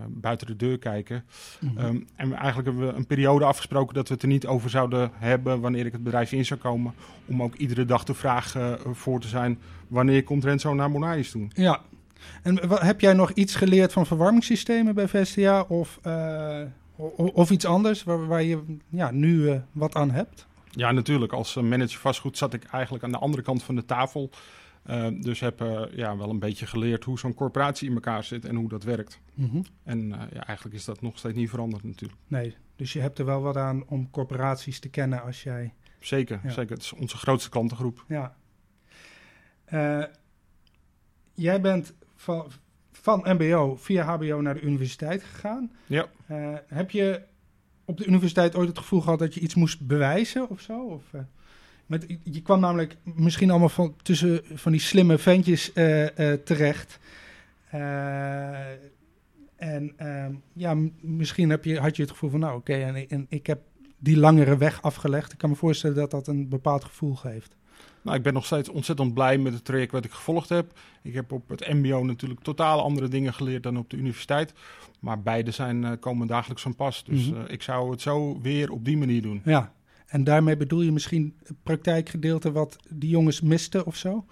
buiten 0.07 0.47
de 0.47 0.55
deur 0.55 0.77
kijken. 0.77 1.23
Mm 1.59 1.69
-hmm. 1.69 1.85
um, 1.85 2.07
en 2.15 2.33
eigenlijk 2.33 2.67
hebben 2.67 2.87
we 2.87 2.93
een 2.93 3.07
periode 3.07 3.45
afgesproken 3.45 3.95
dat 3.95 4.07
we 4.07 4.13
het 4.13 4.23
er 4.23 4.29
niet 4.29 4.47
over 4.47 4.69
zouden 4.69 5.11
hebben 5.13 5.59
wanneer 5.59 5.85
ik 5.85 5.91
het 5.91 6.03
bedrijf 6.03 6.31
in 6.31 6.45
zou 6.45 6.59
komen. 6.59 6.93
Om 7.25 7.43
ook 7.43 7.55
iedere 7.55 7.85
dag 7.85 8.03
de 8.03 8.13
vraag 8.13 8.55
voor 8.91 9.19
te 9.19 9.27
zijn: 9.27 9.59
wanneer 9.87 10.23
komt 10.23 10.43
Renzo 10.43 10.73
naar 10.73 10.91
Monais 10.91 11.31
toe? 11.31 11.47
Ja. 11.53 11.81
En 12.43 12.69
heb 12.69 13.01
jij 13.01 13.13
nog 13.13 13.31
iets 13.31 13.55
geleerd 13.55 13.93
van 13.93 14.05
verwarmingssystemen 14.05 14.95
bij 14.95 15.07
Vestia 15.07 15.61
of, 15.61 15.99
of 17.15 17.51
iets 17.51 17.65
anders 17.65 18.03
waar, 18.03 18.27
waar 18.27 18.43
je 18.43 18.77
ja, 18.89 19.11
nu 19.11 19.61
wat 19.71 19.95
aan 19.95 20.11
hebt? 20.11 20.47
Ja, 20.71 20.91
natuurlijk. 20.91 21.33
Als 21.33 21.55
manager 21.55 21.99
vastgoed 21.99 22.37
zat 22.37 22.53
ik 22.53 22.63
eigenlijk 22.63 23.03
aan 23.03 23.11
de 23.11 23.17
andere 23.17 23.43
kant 23.43 23.63
van 23.63 23.75
de 23.75 23.85
tafel. 23.85 24.29
Uh, 24.89 25.07
dus 25.21 25.39
heb 25.39 25.61
uh, 25.61 25.81
ja, 25.91 26.17
wel 26.17 26.29
een 26.29 26.39
beetje 26.39 26.65
geleerd 26.65 27.03
hoe 27.03 27.19
zo'n 27.19 27.33
corporatie 27.33 27.87
in 27.87 27.93
elkaar 27.93 28.23
zit 28.23 28.45
en 28.45 28.55
hoe 28.55 28.69
dat 28.69 28.83
werkt. 28.83 29.19
Mm 29.33 29.49
-hmm. 29.49 29.65
En 29.83 29.99
uh, 30.09 30.21
ja, 30.33 30.45
eigenlijk 30.45 30.75
is 30.77 30.85
dat 30.85 31.01
nog 31.01 31.17
steeds 31.17 31.35
niet 31.35 31.49
veranderd 31.49 31.83
natuurlijk. 31.83 32.19
Nee, 32.27 32.55
dus 32.75 32.93
je 32.93 32.99
hebt 32.99 33.19
er 33.19 33.25
wel 33.25 33.41
wat 33.41 33.57
aan 33.57 33.87
om 33.87 34.09
corporaties 34.09 34.79
te 34.79 34.89
kennen 34.89 35.23
als 35.23 35.43
jij... 35.43 35.73
Zeker, 35.99 36.39
ja. 36.43 36.49
zeker. 36.49 36.73
Het 36.73 36.83
is 36.83 36.93
onze 36.93 37.17
grootste 37.17 37.49
klantengroep. 37.49 38.05
Ja. 38.07 38.35
jij 41.33 41.61
bent 41.61 41.93
van, 42.21 42.45
van 42.91 43.21
mbo 43.23 43.75
via 43.75 44.03
hbo 44.03 44.41
naar 44.41 44.53
de 44.53 44.61
universiteit 44.61 45.23
gegaan. 45.23 45.71
Ja. 45.85 46.09
heb 46.67 46.91
je 46.91 47.21
op 47.85 47.97
de 47.97 48.05
universiteit 48.05 48.55
ooit 48.55 48.67
het 48.67 48.77
gevoel 48.77 49.01
gehad 49.01 49.19
dat 49.19 49.33
je 49.33 49.39
iets 49.39 49.55
moest 49.55 49.87
bewijzen 49.87 50.49
of 50.49 50.61
zo? 50.61 50.81
Of, 50.81 51.03
uh, 51.15 51.21
met, 51.85 52.05
je 52.23 52.41
kwam 52.41 52.59
namelijk 52.59 52.97
misschien 53.03 53.49
allemaal 53.49 53.69
van, 53.69 53.95
tussen 54.01 54.41
van 54.53 54.71
die 54.71 54.81
slimme 54.81 55.17
ventjes 55.17 55.71
uh, 55.73 56.01
uh, 56.01 56.33
terecht. 56.33 56.99
En 59.55 59.93
ehm, 59.97 60.33
ja, 60.53 60.75
misschien 61.01 61.49
heb 61.49 61.65
je, 61.65 61.79
had 61.79 61.95
je 61.95 62.01
het 62.01 62.11
gevoel 62.11 62.29
van, 62.29 62.39
nou 62.39 62.57
oké, 62.57 62.73
en, 62.73 63.09
en 63.09 63.25
ik 63.29 63.47
heb 63.47 63.61
die 63.97 64.17
langere 64.17 64.57
weg 64.57 64.81
afgelegd. 64.81 65.31
Ik 65.31 65.37
kan 65.37 65.49
me 65.49 65.55
voorstellen 65.55 65.95
dat 65.95 66.11
dat 66.11 66.27
een 66.27 66.49
bepaald 66.49 66.83
gevoel 66.83 67.15
geeft. 67.15 67.55
Nou, 68.01 68.17
ik 68.17 68.23
ben 68.23 68.33
nog 68.33 68.45
steeds 68.45 68.69
ontzettend 68.69 69.13
blij 69.13 69.37
met 69.37 69.53
het 69.53 69.65
traject 69.65 69.91
wat 69.91 70.05
ik 70.05 70.11
gevolgd 70.11 70.49
heb. 70.49 70.79
Ik 71.01 71.13
heb 71.13 71.31
op 71.31 71.49
het 71.49 71.73
MBO 71.73 72.03
natuurlijk 72.03 72.41
totaal 72.41 72.81
andere 72.81 73.07
dingen 73.07 73.33
geleerd 73.33 73.63
dan 73.63 73.77
op 73.77 73.89
de 73.89 73.97
universiteit. 73.97 74.53
Maar 74.99 75.21
beide 75.21 75.51
zijn, 75.51 75.83
eh, 75.85 75.91
komen 75.99 76.27
dagelijks 76.27 76.61
van 76.61 76.75
pas. 76.75 77.03
Dus 77.03 77.29
Mhm. 77.29 77.41
eh, 77.41 77.53
ik 77.53 77.61
zou 77.61 77.91
het 77.91 78.01
zo 78.01 78.39
weer 78.41 78.71
op 78.71 78.85
die 78.85 78.97
manier 78.97 79.21
doen. 79.21 79.41
Ja, 79.45 79.73
en 80.07 80.23
daarmee 80.23 80.57
bedoel 80.57 80.81
je 80.81 80.91
misschien 80.91 81.35
het 81.43 81.57
praktijkgedeelte 81.63 82.51
wat 82.51 82.75
die 82.89 83.09
jongens 83.09 83.41
misten 83.41 83.85
of 83.85 83.95
zo? 83.95 84.25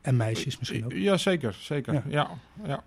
En 0.00 0.16
meisjes 0.16 0.58
misschien 0.58 0.84
ook. 0.84 0.92
Ja, 0.92 1.16
zeker. 1.16 1.56
zeker. 1.60 1.94
Ja. 1.94 2.02
Ja. 2.08 2.30
Ja, 2.64 2.82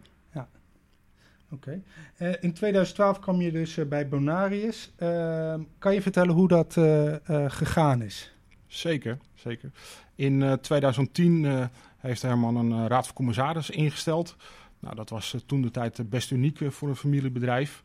Oké. 1.51 1.81
Eh, 2.15 2.31
in 2.39 2.53
2012 2.53 3.19
kwam 3.19 3.41
je 3.41 3.51
dus 3.51 3.77
eh, 3.77 3.85
bij 3.85 4.07
Bonarius. 4.07 4.91
Ehm, 4.95 5.61
kan 5.77 5.93
je 5.93 6.01
vertellen 6.01 6.33
hoe 6.35 6.47
dat 6.47 6.77
eh, 6.77 7.29
eh, 7.29 7.51
gegaan 7.51 8.01
is? 8.01 8.33
Zeker, 8.69 9.17
zeker. 9.35 9.71
In 10.15 10.43
eh, 10.43 10.53
2010 10.53 11.45
eh, 11.45 11.65
heeft 11.97 12.21
Herman 12.21 12.55
een 12.55 12.71
eh, 12.71 12.85
raad 12.88 13.05
van 13.05 13.15
commissaris 13.15 13.69
ingesteld. 13.69 14.35
Nou, 14.79 14.95
dat 14.95 15.09
was 15.09 15.33
eh, 15.33 15.41
toen 15.45 15.61
de 15.61 15.71
tijd 15.71 15.99
eh, 15.99 16.05
best 16.05 16.31
uniek 16.31 16.61
eh, 16.61 16.69
voor 16.69 16.89
een 16.89 16.95
familiebedrijf. 16.95 17.81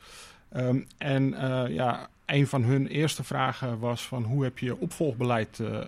Ehm, 0.49 0.81
en 0.99 1.35
eh, 1.35 1.75
ja, 1.75 2.09
een 2.27 2.47
van 2.47 2.63
hun 2.63 2.87
eerste 2.87 3.25
vragen 3.25 3.79
was 3.79 4.07
van 4.07 4.23
hoe 4.23 4.45
heb 4.45 4.59
je 4.59 4.81
opvolgbeleid 4.81 5.61
eh, 5.61 5.81
eh, 5.81 5.87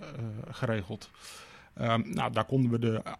geregeld? 0.51 1.09
Ehm, 1.73 2.01
nou, 2.05 2.31
daar 2.31 2.45
konden 2.45 2.71
we 2.71 2.79
de, 2.79 3.01
eh, 3.03 3.13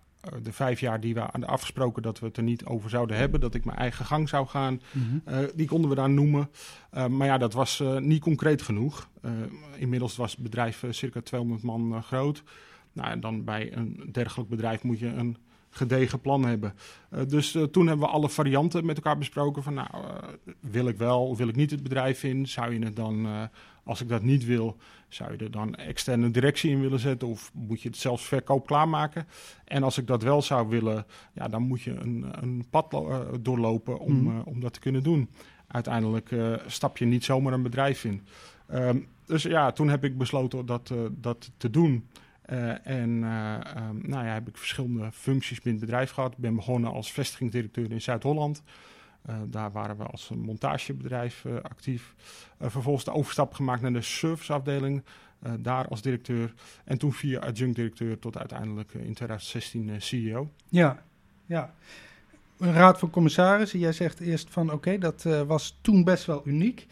de 0.44 0.52
vijf 0.52 0.80
jaar 0.80 1.00
die 1.00 1.14
we 1.14 1.20
hadden 1.20 1.48
afgesproken 1.48 2.02
dat 2.02 2.20
we 2.20 2.26
het 2.26 2.38
er 2.38 2.44
niet 2.44 2.66
over 2.66 2.90
zouden 2.90 3.18
hebben, 3.18 3.40
dat 3.40 3.54
ik 3.54 3.66
mijn 3.66 3.78
eigen 3.78 4.06
gang 4.06 4.30
zou 4.30 4.48
gaan, 4.48 4.82
eh, 5.26 5.38
die 5.56 5.68
konden 5.68 5.90
we 5.90 5.96
daar 5.96 6.10
noemen. 6.10 6.50
Eh, 6.90 7.08
maar 7.08 7.28
ja, 7.28 7.38
dat 7.38 7.54
was 7.54 7.80
eh, 7.80 7.98
niet 7.98 8.22
concreet 8.22 8.62
genoeg. 8.62 9.10
Eh, 9.22 9.32
inmiddels 9.76 10.16
was 10.16 10.32
het 10.32 10.42
bedrijf 10.42 10.84
eh, 10.84 10.92
circa 10.92 11.22
200 11.22 11.64
man 11.64 11.94
eh, 11.94 12.04
groot. 12.04 12.44
Nou, 12.94 13.10
en 13.10 13.20
dan 13.20 13.44
bij 13.44 13.76
een 13.76 14.10
dergelijk 14.12 14.50
bedrijf 14.50 14.84
moet 14.84 15.00
je 15.00 15.08
een 15.08 15.38
gedegen 15.70 16.22
plan 16.22 16.46
hebben. 16.46 16.74
Eh, 17.10 17.22
dus 17.28 17.56
eh, 17.56 17.64
toen 17.64 17.88
hebben 17.88 18.08
we 18.08 18.14
alle 18.14 18.30
varianten 18.30 18.86
met 18.86 18.96
elkaar 18.96 19.18
besproken. 19.18 19.64
Van 19.64 19.74
nou, 19.74 19.88
eh, 19.92 20.54
wil 20.60 20.88
ik 20.88 20.98
wel 20.98 21.28
of 21.28 21.38
wil 21.38 21.48
ik 21.48 21.56
niet 21.56 21.72
het 21.72 21.84
bedrijf 21.84 22.24
in? 22.24 22.48
Zou 22.48 22.74
je 22.74 22.86
het 22.86 22.96
dan, 22.96 23.26
eh, 23.26 23.42
als 23.88 24.02
ik 24.02 24.10
dat 24.10 24.22
niet 24.22 24.46
wil, 24.46 24.78
zou 25.08 25.32
je 25.32 25.38
er 25.38 25.52
dan 25.52 25.76
externe 25.76 26.32
directie 26.32 26.72
in 26.72 26.82
willen 26.82 27.00
zetten? 27.00 27.28
Of 27.28 27.52
moet 27.54 27.82
je 27.82 27.88
het 27.90 27.98
zelfs 27.98 28.26
verkoop 28.26 28.66
klaarmaken? 28.68 29.28
En 29.66 29.84
als 29.84 29.98
ik 29.98 30.08
dat 30.08 30.24
wel 30.24 30.42
zou 30.42 30.68
willen, 30.68 31.06
ja, 31.34 31.48
dan 31.48 31.62
moet 31.62 31.82
je 31.82 31.92
een, 31.92 32.26
een 32.42 32.66
pad 32.70 32.94
eh, 32.94 33.20
doorlopen 33.42 34.00
om, 34.00 34.22
Mhm. 34.22 34.38
eh, 34.38 34.48
om 34.48 34.60
dat 34.60 34.74
te 34.74 34.80
kunnen 34.80 35.04
doen. 35.04 35.30
Uiteindelijk 35.68 36.32
eh, 36.32 36.54
stap 36.68 36.98
je 36.98 37.06
niet 37.06 37.24
zomaar 37.24 37.54
een 37.54 37.64
bedrijf 37.64 38.04
in. 38.04 38.22
Ehm, 38.68 38.98
dus 39.26 39.44
ja, 39.44 39.72
toen 39.72 39.90
heb 39.90 40.04
ik 40.04 40.18
besloten 40.18 40.66
dat, 40.66 40.94
dat 41.12 41.52
te 41.58 41.70
doen. 41.70 42.08
En 42.84 43.24
eh, 43.24 43.54
ehm, 43.76 43.98
nou 44.10 44.26
ja, 44.26 44.34
heb 44.34 44.48
ik 44.48 44.58
verschillende 44.58 45.12
functies 45.12 45.62
binnen 45.62 45.82
het 45.82 45.90
bedrijf 45.90 46.12
gehad. 46.12 46.32
Ik 46.32 46.38
ben 46.38 46.56
begonnen 46.56 46.92
als 46.92 47.12
vestigingsdirecteur 47.12 47.92
in 47.92 48.02
Zuid-Holland. 48.02 48.64
Eh, 49.28 49.36
daar 49.48 49.72
waren 49.72 49.98
we 49.98 50.04
als 50.04 50.30
montagebedrijf 50.30 51.46
eh, 51.46 51.56
actief. 51.56 52.16
Eh, 52.58 52.70
vervolgens 52.70 53.06
de 53.06 53.14
overstap 53.14 53.54
gemaakt 53.54 53.82
naar 53.82 53.94
de 53.94 54.02
serviceafdeling. 54.02 55.04
daar 55.60 55.88
als 55.88 56.02
directeur. 56.02 56.54
En 56.86 56.98
toen 56.98 57.14
via 57.14 57.40
adjunct-directeur 57.40 58.20
tot 58.20 58.38
uiteindelijk 58.38 58.94
in 58.94 59.14
2016 59.14 59.90
eh, 59.90 59.96
CEO. 60.00 60.52
Ja, 60.70 61.04
ja. 61.46 61.74
Een 62.58 62.74
raad 62.74 63.00
van 63.00 63.10
commissarissen. 63.10 63.80
Jij 63.80 63.92
zegt 63.92 64.20
eerst 64.20 64.50
van 64.50 64.72
oké, 64.72 64.98
dat 64.98 65.24
was 65.48 65.78
toen 65.82 66.04
best 66.04 66.26
wel 66.26 66.42
uniek. 66.48 66.88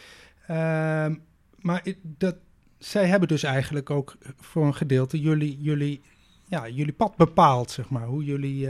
Ehm, 0.47 1.15
maar 1.55 1.83
dat, 2.01 2.35
zij 2.77 3.07
hebben 3.07 3.27
dus 3.27 3.43
eigenlijk 3.43 3.89
ook 3.89 4.15
voor 4.37 4.65
een 4.65 4.75
gedeelte 4.75 5.19
jullie, 5.19 5.57
jullie, 5.61 6.01
ja, 6.47 6.67
jullie 6.67 6.93
pad 6.93 7.15
bepaald, 7.15 7.71
zeg 7.71 7.89
maar. 7.89 8.05
Hoe 8.05 8.23
jullie 8.23 8.67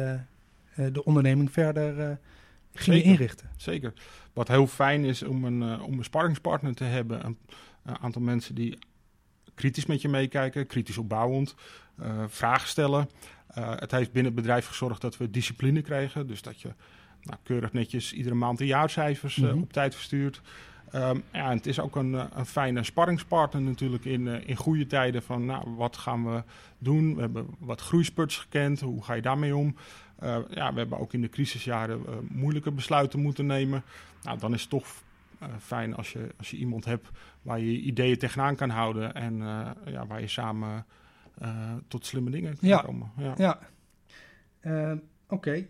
de 0.75 1.03
onderneming 1.03 1.51
verder 1.51 2.19
gingen 2.75 2.99
Zeker. 2.99 3.11
inrichten. 3.13 3.49
Zeker. 3.57 3.93
Wat 4.33 4.47
heel 4.47 4.67
fijn 4.67 5.03
is 5.03 5.23
om 5.23 5.43
een, 5.45 5.61
eh, 5.63 5.83
om 5.83 5.97
een 5.97 6.03
sparringspartner 6.03 6.73
te 6.75 6.83
hebben. 6.83 7.25
Een, 7.25 7.37
een 7.83 7.99
aantal 7.99 8.21
mensen 8.21 8.55
die 8.55 8.77
kritisch 9.53 9.85
met 9.85 10.01
je 10.01 10.07
meekijken, 10.09 10.67
kritisch 10.67 10.97
opbouwend, 10.97 11.55
eh, 11.97 12.23
vragen 12.27 12.67
stellen. 12.67 13.09
Eh, 13.47 13.71
het 13.75 13.91
heeft 13.91 14.11
binnen 14.11 14.31
het 14.31 14.41
bedrijf 14.41 14.67
gezorgd 14.67 15.01
dat 15.01 15.17
we 15.17 15.29
discipline 15.29 15.81
kregen. 15.81 16.27
Dus 16.27 16.41
dat 16.41 16.61
je 16.61 16.73
nou, 17.21 17.39
keurig 17.43 17.73
netjes 17.73 18.13
iedere 18.13 18.35
maand 18.35 18.57
de 18.57 18.65
jaarcijfers 18.65 19.37
eh, 19.37 19.43
Mhm. 19.49 19.57
op 19.61 19.73
tijd 19.73 19.93
verstuurt. 19.95 20.41
Ehm, 20.91 21.19
ja, 21.31 21.49
en 21.49 21.57
het 21.57 21.65
is 21.65 21.79
ook 21.79 21.95
een, 21.95 22.15
eh, 22.15 22.23
een 22.33 22.45
fijne 22.45 22.83
sparringspartner 22.83 23.61
natuurlijk 23.61 24.05
in, 24.05 24.27
eh, 24.27 24.47
in 24.47 24.55
goede 24.55 24.87
tijden. 24.87 25.23
Van 25.23 25.45
nou, 25.45 25.69
wat 25.75 25.97
gaan 25.97 26.25
we 26.25 26.43
doen? 26.77 27.15
We 27.15 27.21
hebben 27.21 27.47
wat 27.59 27.81
groeispurts 27.81 28.37
gekend. 28.37 28.79
Hoe 28.81 29.03
ga 29.03 29.13
je 29.13 29.21
daarmee 29.21 29.55
om? 29.55 29.75
Eh, 30.19 30.37
ja, 30.49 30.73
we 30.73 30.79
hebben 30.79 30.99
ook 30.99 31.13
in 31.13 31.21
de 31.21 31.29
crisisjaren 31.29 32.05
eh, 32.07 32.13
moeilijke 32.29 32.71
besluiten 32.71 33.19
moeten 33.19 33.45
nemen. 33.45 33.83
Nou, 34.23 34.39
dan 34.39 34.53
is 34.53 34.61
het 34.61 34.69
toch 34.69 34.85
eh, 35.39 35.47
fijn 35.59 35.95
als 35.95 36.11
je, 36.11 36.27
als 36.37 36.51
je 36.51 36.57
iemand 36.57 36.85
hebt 36.85 37.07
waar 37.41 37.59
je 37.59 37.79
ideeën 37.79 38.17
tegenaan 38.17 38.55
kan 38.55 38.69
houden. 38.69 39.13
En 39.13 39.37
ja, 39.85 40.05
waar 40.07 40.21
je 40.21 40.27
samen 40.27 40.85
tot 41.87 42.05
slimme 42.05 42.29
dingen 42.29 42.57
kan 42.59 42.69
Ja. 42.69 42.81
komen. 42.81 43.11
Ja. 43.17 43.59
Ja. 44.61 44.99
Oké. 45.29 45.65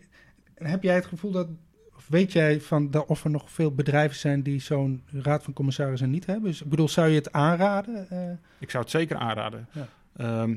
Heb 0.54 0.82
jij 0.82 0.94
het 0.94 1.06
gevoel 1.06 1.30
dat, 1.30 1.48
of 1.96 2.06
weet 2.08 2.32
jij 2.32 2.60
van 2.60 2.90
dat 2.90 3.06
of 3.06 3.24
er 3.24 3.30
nog 3.30 3.50
veel 3.50 3.72
bedrijven 3.74 4.16
zijn 4.16 4.42
die 4.42 4.60
zo'n 4.60 5.02
raad 5.12 5.42
van 5.42 5.52
commissarissen 5.52 6.10
niet 6.10 6.26
hebben? 6.26 6.50
Dus 6.50 6.62
ik 6.62 6.68
bedoel, 6.70 6.88
zou 6.88 7.08
je 7.08 7.14
het 7.14 7.32
aanraden? 7.32 8.40
Ik 8.58 8.70
zou 8.70 8.82
het 8.82 8.92
zeker 8.92 9.16
aanraden. 9.16 9.68
Ja. 9.72 9.88
Ehm, 10.16 10.56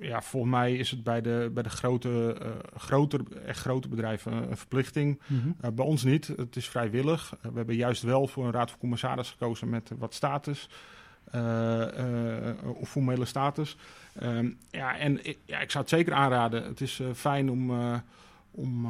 ja, 0.00 0.22
volgens 0.22 0.52
mij 0.52 0.74
is 0.76 0.90
het 0.90 1.02
bij 1.02 1.20
de, 1.20 1.50
bij 1.54 1.62
de 1.62 1.68
grote, 1.68 2.36
eh 2.42 2.78
groter, 2.80 3.20
echt 3.46 3.60
grote 3.60 3.88
bedrijven 3.88 4.32
een 4.50 4.56
verplichting. 4.56 5.20
Eh, 5.60 5.70
bij 5.70 5.84
ons 5.84 6.02
niet. 6.04 6.26
Het 6.26 6.56
is 6.56 6.68
vrijwillig. 6.68 7.36
Eh, 7.42 7.50
we 7.50 7.56
hebben 7.56 7.76
juist 7.76 8.02
wel 8.02 8.26
voor 8.26 8.44
een 8.44 8.52
raad 8.52 8.70
van 8.70 8.78
commissaris 8.78 9.30
gekozen 9.30 9.68
met 9.68 9.90
wat 9.98 10.14
status. 10.14 10.68
of 12.74 12.88
formele 12.90 13.24
status. 13.24 13.76
Ehm, 14.14 14.50
ja, 14.70 14.98
en 14.98 15.24
ik, 15.26 15.38
ja, 15.44 15.60
ik 15.60 15.70
zou 15.70 15.84
het 15.84 15.92
zeker 15.92 16.12
aanraden. 16.12 16.64
Het 16.64 16.80
is 16.80 17.02
fijn 17.14 17.50
om, 17.50 17.70
om 18.50 18.88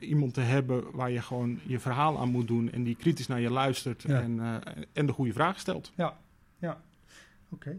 iemand 0.00 0.34
te 0.34 0.40
hebben 0.40 0.84
waar 0.92 1.10
je 1.10 1.22
gewoon 1.22 1.60
je 1.66 1.78
verhaal 1.78 2.18
aan 2.18 2.28
moet 2.30 2.46
doen. 2.48 2.72
En 2.72 2.82
die 2.84 2.96
kritisch 2.96 3.26
naar 3.26 3.40
je 3.40 3.50
luistert 3.50 4.02
Ja. 4.02 4.20
en, 4.20 4.62
en 4.92 5.06
de 5.06 5.12
goede 5.12 5.32
vraag 5.32 5.58
stelt. 5.60 5.92
Oké. 7.50 7.78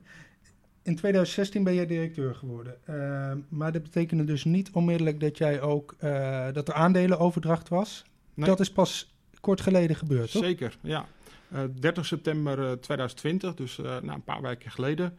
In 0.90 0.96
2016 0.96 1.64
ben 1.64 1.74
jij 1.74 1.86
directeur 1.86 2.36
geworden. 2.36 2.76
Ehm, 2.86 3.38
maar 3.50 3.72
dat 3.72 3.84
betekende 3.84 4.24
dus 4.24 4.44
niet 4.44 4.70
onmiddellijk 4.72 5.20
dat 5.20 5.38
jij 5.38 5.62
ook 5.62 5.96
eh, 6.00 6.48
dat 6.54 6.68
er 6.68 6.74
aandelenoverdracht 6.74 7.70
was. 7.70 8.04
Nee. 8.34 8.50
Dat 8.50 8.60
is 8.60 8.72
pas 8.72 9.14
kort 9.40 9.62
geleden 9.62 9.96
gebeurd, 9.96 10.32
toch? 10.32 10.44
Zeker, 10.44 10.78
ja. 10.82 11.06
Eh 11.52 11.64
30 11.80 12.06
september 12.06 12.60
eh, 12.66 12.72
2020, 12.72 13.56
dus 13.56 13.80
eh, 13.80 13.98
na 14.02 14.14
een 14.14 14.24
paar 14.24 14.42
weken 14.42 14.72
geleden. 14.72 15.18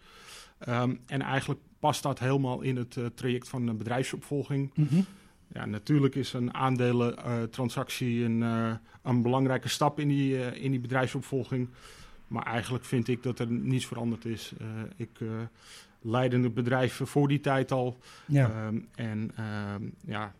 Ehm, 0.58 0.94
en 1.06 1.22
eigenlijk 1.22 1.60
past 1.78 2.02
dat 2.02 2.18
helemaal 2.18 2.60
in 2.60 2.76
het 2.76 2.96
traject 3.14 3.48
van 3.48 3.66
de 3.66 3.74
bedrijfsopvolging. 3.74 4.70
Mhm. 4.74 5.00
Ja, 5.52 5.66
natuurlijk 5.66 6.14
is 6.14 6.32
een 6.32 6.54
aandelentransactie 6.54 8.24
een, 8.24 8.40
een 9.02 9.22
belangrijke 9.22 9.68
stap 9.68 10.00
in 10.00 10.08
die, 10.08 10.60
in 10.60 10.70
die 10.70 10.80
bedrijfsopvolging. 10.80 11.68
Maar 12.30 12.42
eigenlijk 12.46 12.84
vind 12.84 13.08
ik 13.08 13.22
dat 13.22 13.38
er 13.38 13.50
niets 13.50 13.86
veranderd 13.86 14.24
is. 14.24 14.52
Eh, 14.60 14.66
ik 14.96 15.20
eh 15.20 15.28
leidde 16.02 16.40
het 16.40 16.54
bedrijf 16.54 17.00
voor 17.04 17.28
die 17.28 17.40
tijd 17.40 17.72
al. 17.72 17.98
Ja. 18.26 18.50
Ehm, 18.50 18.78
en 18.94 19.30
ehm, 19.36 19.82
ja, 20.04 20.34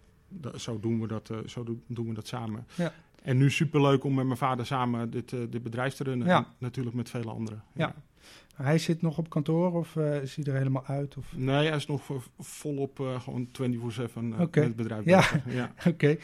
zo, 0.57 0.81
doen 0.81 1.01
we 1.01 1.07
dat, 1.07 1.31
eh, 1.31 1.39
zo 1.47 1.65
do- 1.65 1.81
doen 1.87 2.09
we 2.09 2.15
dat 2.15 2.27
samen. 2.27 2.67
Ja. 2.75 2.93
En 3.23 3.37
nu 3.37 3.51
superleuk 3.51 4.05
om 4.05 4.15
met 4.15 4.25
mijn 4.25 4.37
vader 4.39 4.67
samen 4.67 5.11
dit, 5.11 5.31
dit 5.31 5.63
bedrijf 5.63 5.95
te 5.95 6.05
runnen. 6.05 6.27
Ja. 6.27 6.47
Natuurlijk 6.59 6.97
met 6.97 7.11
vele 7.11 7.31
anderen. 7.31 7.63
Ja. 7.73 7.95
Hij 8.55 8.79
zit 8.79 9.03
nog 9.03 9.19
op 9.19 9.29
kantoor 9.31 9.73
of 9.73 9.97
eh, 9.97 10.23
is 10.23 10.37
hij 10.37 10.45
er 10.45 10.55
helemaal 10.55 10.87
uit? 10.87 11.17
Of... 11.17 11.33
Nee, 11.37 11.67
hij 11.69 11.77
is 11.77 11.87
nog 11.87 12.05
vo- 12.05 12.23
volop 12.39 12.97
gewoon 13.19 13.49
24-7 13.53 14.33
eh, 14.33 14.41
Oké. 14.41 14.59
met 14.59 14.69
het 14.69 14.77
bedrijf 14.77 15.05
Ja. 15.05 15.25
Ja. 15.47 15.73
Oké. 15.93 16.17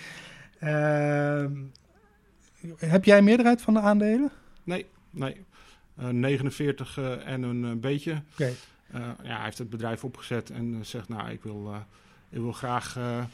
Ehm, 0.58 1.52
heb 2.76 3.04
jij 3.04 3.22
meerderheid 3.22 3.62
van 3.62 3.74
de 3.74 3.80
aandelen? 3.80 4.30
Nee, 4.64 4.86
nee. 5.10 5.36
Eh, 5.96 6.08
49 6.08 6.98
eh, 6.98 7.26
en 7.26 7.42
een 7.42 7.64
eh, 7.64 7.70
beetje. 7.80 8.22
Eh, 8.36 9.00
ja, 9.22 9.34
hij 9.36 9.44
heeft 9.44 9.58
het 9.58 9.70
bedrijf 9.70 10.04
opgezet 10.04 10.50
en 10.50 10.74
eh, 10.74 10.80
zegt, 10.84 11.08
nou, 11.08 11.30
ik 11.30 11.42
wil, 11.42 11.68
eh, 11.72 11.80
ik 12.30 12.38
wil 12.38 12.52
graag, 12.52 12.96
eh, 12.96 13.24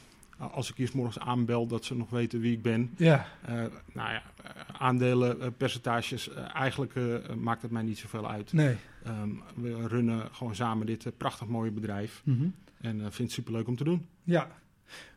als 0.52 0.70
ik 0.70 0.76
hier 0.76 0.88
's 0.88 0.92
morgens 0.92 1.18
aanbel, 1.18 1.66
dat 1.66 1.84
ze 1.84 1.96
nog 1.96 2.10
weten 2.10 2.40
wie 2.40 2.52
ik 2.52 2.62
ben. 2.62 2.90
Ja. 2.96 3.26
Eh, 3.44 3.54
nou 3.92 4.10
ja, 4.10 4.22
eh, 4.44 4.50
aandelen, 4.78 5.40
eh, 5.40 5.48
percentages, 5.56 6.28
eh, 6.34 6.54
eigenlijk 6.54 6.94
eh, 6.94 7.34
maakt 7.38 7.62
het 7.62 7.70
mij 7.70 7.82
niet 7.82 7.98
zoveel 7.98 8.30
uit. 8.30 8.52
Nee. 8.52 8.76
Ehm, 9.04 9.30
we 9.54 9.88
runnen 9.88 10.28
gewoon 10.32 10.54
samen 10.54 10.86
dit 10.86 11.06
eh, 11.06 11.12
prachtig 11.16 11.46
mooie 11.46 11.70
bedrijf 11.70 12.20
Mhm. 12.24 12.46
en 12.80 12.96
eh 13.00 13.02
vind 13.02 13.16
het 13.16 13.32
superleuk 13.32 13.68
om 13.68 13.76
te 13.76 13.84
doen. 13.84 14.06
Ja. 14.24 14.48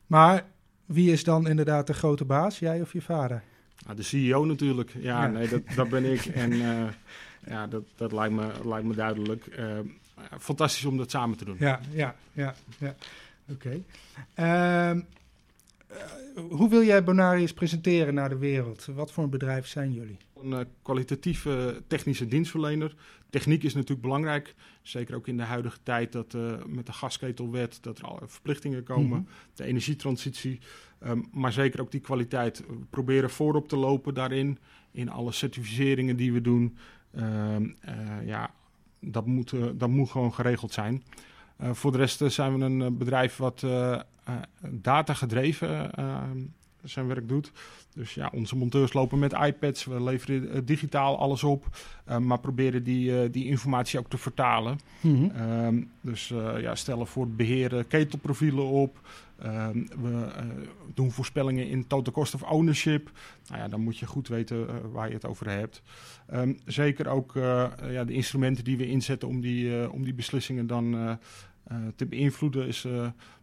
Maar 0.08 0.46
wie 0.86 1.12
is 1.12 1.24
dan 1.24 1.48
inderdaad 1.48 1.88
de 1.88 1.94
grote 1.94 2.26
baas? 2.26 2.60
Jij 2.60 2.82
of 2.82 2.94
je 2.94 3.02
vader? 3.02 3.44
Nou, 3.86 3.98
de 3.98 4.04
CEO 4.04 4.46
natuurlijk. 4.46 4.90
Ja, 5.00 5.02
Ja. 5.24 5.28
nee, 5.28 5.48
dat, 5.48 5.62
dat 5.76 5.90
ben 5.90 6.12
ik. 6.14 6.26
En 6.44 6.52
eh, 6.52 6.84
ja, 7.48 7.68
dat, 7.68 7.84
dat 7.96 8.12
lijkt, 8.12 8.36
me, 8.36 8.52
lijkt 8.64 8.88
me 8.88 8.96
duidelijk. 8.96 9.48
Eh, 9.48 9.80
fantastisch 10.40 10.86
om 10.86 10.98
dat 10.98 11.12
samen 11.12 11.38
te 11.38 11.46
doen. 11.46 11.56
Ja, 11.60 11.80
ja, 11.92 12.16
ja, 12.34 12.56
ja. 12.78 12.96
Oké. 13.52 13.82
Ehm, 14.34 15.00
eh, 15.88 16.44
hoe 16.50 16.70
wil 16.70 16.84
jij 16.84 17.04
Bonarius 17.04 17.54
presenteren 17.54 18.14
naar 18.14 18.30
de 18.30 18.38
wereld? 18.38 18.86
Wat 18.86 19.12
voor 19.12 19.24
een 19.24 19.30
bedrijf 19.30 19.68
zijn 19.68 19.94
jullie? 19.94 20.18
Een 20.42 20.54
eh, 20.54 20.60
kwalitatieve 20.82 21.84
technische 21.88 22.28
dienstverlener. 22.28 22.96
Techniek 23.30 23.64
is 23.64 23.74
natuurlijk 23.74 24.02
belangrijk. 24.02 24.56
Zeker 24.82 25.16
ook 25.16 25.28
in 25.28 25.38
de 25.38 25.44
huidige 25.44 25.78
tijd 25.84 26.12
dat 26.12 26.34
eh, 26.34 26.64
met 26.66 26.86
de 26.86 26.94
gasketelwet 26.94 27.78
dat 27.82 27.98
er 27.98 28.06
al 28.06 28.20
verplichtingen 28.26 28.84
komen. 28.84 29.20
Mhm. 29.20 29.30
De 29.54 29.64
energietransitie. 29.64 30.60
Ehm, 31.00 31.22
maar 31.32 31.54
zeker 31.54 31.82
ook 31.82 31.92
die 31.92 32.00
kwaliteit. 32.00 32.64
We 32.68 32.86
proberen 32.90 33.30
voorop 33.30 33.68
te 33.68 33.78
lopen 33.78 34.14
daarin. 34.14 34.58
In 34.92 35.10
alle 35.10 35.32
certificeringen 35.32 36.16
die 36.16 36.34
we 36.34 36.42
doen. 36.42 36.78
Ehm, 37.16 37.66
eh, 37.82 38.28
ja, 38.28 38.52
dat 39.12 39.26
moet, 39.26 39.54
eh, 39.54 39.64
dat 39.74 39.90
moet 39.90 40.10
gewoon 40.10 40.34
geregeld 40.34 40.74
zijn. 40.74 41.04
Eh, 41.58 41.72
voor 41.72 41.92
de 41.92 41.98
rest 41.98 42.22
zijn 42.28 42.58
we 42.58 42.66
een 42.66 42.98
bedrijf 42.98 43.38
wat 43.38 43.66
data 44.70 45.14
gedreven 45.14 45.92
eh, 45.92 46.22
zijn 46.84 47.08
werk 47.08 47.28
doet. 47.28 47.52
Dus 47.94 48.14
ja, 48.14 48.30
onze 48.34 48.56
monteurs 48.56 48.94
lopen 48.94 49.20
met 49.20 49.34
iPads. 49.34 49.86
We 49.86 50.04
leveren 50.04 50.66
digitaal 50.66 51.18
alles 51.20 51.44
op. 51.44 51.66
maar 52.20 52.40
proberen 52.40 52.84
die, 52.84 53.30
die 53.30 53.46
informatie 53.46 54.00
ook 54.00 54.10
te 54.10 54.18
vertalen. 54.18 54.80
Mhm. 55.02 55.30
Ehm, 55.30 55.82
dus 56.02 56.28
ja, 56.58 56.76
stellen 56.76 57.08
voor 57.08 57.24
het 57.24 57.38
beheren 57.38 57.88
ketelprofielen 57.88 58.66
op. 58.66 59.00
Ehm, 59.40 59.86
we 60.02 60.32
eh, 60.36 60.46
doen 60.94 61.12
voorspellingen 61.12 61.68
in 61.68 61.88
total 61.88 62.14
cost 62.14 62.34
of 62.34 62.44
ownership. 62.44 63.12
Nou 63.48 63.62
ja, 63.62 63.68
dan 63.68 63.82
moet 63.82 63.98
je 63.98 64.06
goed 64.06 64.28
weten 64.28 64.68
eh, 64.68 64.76
waar 64.92 65.08
je 65.08 65.14
het 65.14 65.26
over 65.26 65.50
hebt. 65.50 65.82
Ehm, 66.28 66.54
zeker 66.66 67.08
ook 67.08 67.36
eh, 67.36 67.72
ja, 67.90 68.04
de 68.04 68.14
instrumenten 68.14 68.64
die 68.64 68.78
we 68.78 68.88
inzetten 68.88 69.28
om 69.28 69.42
die, 69.42 69.92
om 69.92 70.04
die 70.04 70.14
beslissingen 70.14 70.68
dan 70.68 71.18
te 71.96 72.06
beïnvloeden 72.06 72.68
is 72.68 72.88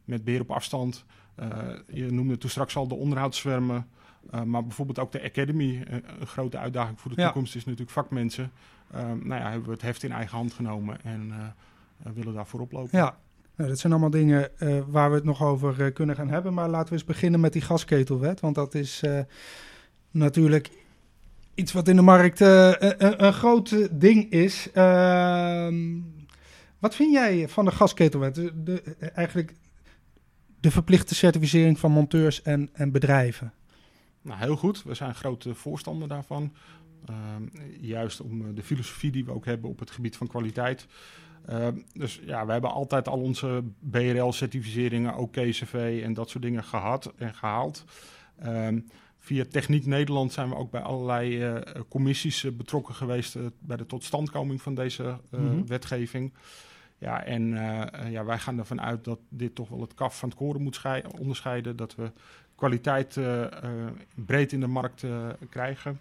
met 0.04 0.24
beheer 0.24 0.40
op 0.40 0.50
afstand. 0.50 1.04
Je 1.88 2.10
noemde 2.10 2.38
toen 2.38 2.50
straks 2.50 2.76
al 2.76 2.88
de 2.88 2.94
onderhoudszwermen. 2.94 3.86
Maar 4.44 4.62
bijvoorbeeld 4.62 4.98
ook 4.98 5.12
de 5.12 5.22
Academy. 5.22 5.84
Een 6.18 6.26
grote 6.26 6.58
uitdaging 6.58 7.00
voor 7.00 7.10
de 7.14 7.20
Ja. 7.20 7.24
toekomst 7.24 7.56
is 7.56 7.64
natuurlijk 7.64 7.90
vakmensen. 7.90 8.52
Ehm, 8.92 9.26
nou 9.26 9.40
ja, 9.40 9.50
hebben 9.50 9.66
we 9.66 9.72
het 9.72 9.82
heft 9.82 10.02
in 10.02 10.12
eigen 10.12 10.36
hand 10.36 10.52
genomen 10.52 11.04
en 11.04 11.54
willen 12.14 12.34
daar 12.34 12.46
voorop 12.46 12.72
lopen. 12.72 12.98
Ja, 12.98 13.18
nou, 13.62 13.74
dat 13.74 13.82
zijn 13.82 13.92
allemaal 13.92 14.20
dingen 14.20 14.58
eh, 14.58 14.78
waar 14.86 15.10
we 15.10 15.14
het 15.14 15.24
nog 15.24 15.42
over 15.42 15.84
eh, 15.84 15.92
kunnen 15.92 16.16
gaan 16.16 16.28
hebben. 16.28 16.54
Maar 16.54 16.68
laten 16.68 16.88
we 16.88 16.94
eens 16.94 17.04
beginnen 17.04 17.40
met 17.40 17.52
die 17.52 17.62
gasketelwet. 17.62 18.40
Want 18.40 18.54
dat 18.54 18.74
is 18.74 19.02
eh, 19.02 19.20
natuurlijk 20.10 20.70
iets 21.54 21.72
wat 21.72 21.88
in 21.88 21.96
de 21.96 22.02
markt 22.02 22.40
een, 22.40 23.24
een- 23.24 23.32
groot 23.32 24.00
ding 24.00 24.30
is. 24.30 24.68
Ehm, 24.72 26.00
wat 26.78 26.94
vind 26.94 27.12
jij 27.12 27.48
van 27.48 27.64
de 27.64 27.70
gasketelwet? 27.70 28.34
De, 28.34 28.82
eigenlijk 29.14 29.54
de 30.60 30.70
verplichte 30.70 31.14
certificering 31.14 31.78
van 31.78 31.92
monteurs 31.92 32.42
en, 32.42 32.70
en 32.72 32.90
bedrijven. 32.90 33.52
Nou, 34.22 34.38
heel 34.38 34.56
goed. 34.56 34.82
We 34.82 34.94
zijn 34.94 35.14
grote 35.14 35.54
voorstander 35.54 36.08
daarvan. 36.08 36.52
Ehm, 37.06 37.42
juist 37.80 38.20
om 38.20 38.54
de 38.54 38.62
filosofie 38.62 39.10
die 39.10 39.24
we 39.24 39.32
ook 39.32 39.44
hebben 39.44 39.70
op 39.70 39.78
het 39.78 39.90
gebied 39.90 40.16
van 40.16 40.26
kwaliteit. 40.26 40.86
Ehm, 41.46 41.76
dus 41.92 42.20
ja, 42.24 42.46
we 42.46 42.52
hebben 42.52 42.70
altijd 42.72 43.08
al 43.08 43.18
onze 43.20 43.62
BRL-certificeringen, 43.80 45.14
ook 45.14 45.32
KCV 45.32 46.00
en 46.04 46.14
dat 46.14 46.30
soort 46.30 46.42
dingen 46.44 46.64
gehad 46.64 47.12
en 47.16 47.34
gehaald. 47.34 47.84
Ehm, 48.38 48.80
via 49.18 49.44
Techniek 49.50 49.86
Nederland 49.86 50.32
zijn 50.32 50.48
we 50.48 50.54
ook 50.56 50.70
bij 50.70 50.80
allerlei 50.80 51.42
eh, 51.42 51.80
commissies 51.88 52.44
eh, 52.44 52.52
betrokken 52.52 52.94
geweest 52.94 53.36
eh, 53.36 53.42
bij 53.58 53.76
de 53.76 53.86
totstandkoming 53.86 54.62
van 54.62 54.74
deze 54.74 55.18
eh, 55.30 55.40
Mhm. 55.40 55.66
wetgeving. 55.66 56.32
Ja, 56.98 57.24
en 57.24 57.56
eh, 57.56 58.00
eh, 58.04 58.10
ja, 58.12 58.24
wij 58.24 58.38
gaan 58.38 58.58
ervan 58.58 58.80
uit 58.80 59.04
dat 59.04 59.18
dit 59.28 59.54
toch 59.54 59.68
wel 59.68 59.80
het 59.80 59.94
kaf 59.94 60.18
van 60.18 60.28
het 60.28 60.38
koren 60.38 60.62
moet 60.62 60.74
schei- 60.74 61.02
onderscheiden. 61.18 61.76
Dat 61.76 61.94
we 61.94 62.10
kwaliteit 62.54 63.16
eh, 63.16 63.42
eh, 63.44 63.70
breed 64.14 64.52
in 64.52 64.60
de 64.60 64.66
markt 64.66 65.02
eh, 65.02 65.26
krijgen. 65.50 66.00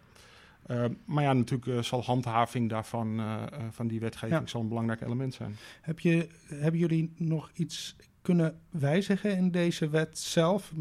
Eh, 0.66 0.86
maar 1.06 1.24
ja, 1.24 1.34
natuurlijk 1.34 1.78
eh, 1.78 1.84
zal 1.84 2.04
handhaving 2.04 2.70
daarvan, 2.70 3.20
eh, 3.20 3.44
eh, 3.44 3.64
van 3.72 3.88
die 3.88 4.00
wetgeving 4.00 4.40
Ja. 4.42 4.48
zal 4.48 4.62
een 4.62 4.68
belangrijk 4.68 5.02
element 5.02 5.34
zijn. 5.34 5.56
Heb 5.82 6.00
je, 6.00 6.28
hebben 6.48 6.80
jullie 6.80 7.14
nog 7.18 7.50
iets 7.54 7.96
kunnen 8.22 8.60
wijzigen 8.70 9.38
in 9.38 9.52
deze 9.52 9.90
wet 9.90 10.18
zelf? 10.18 10.72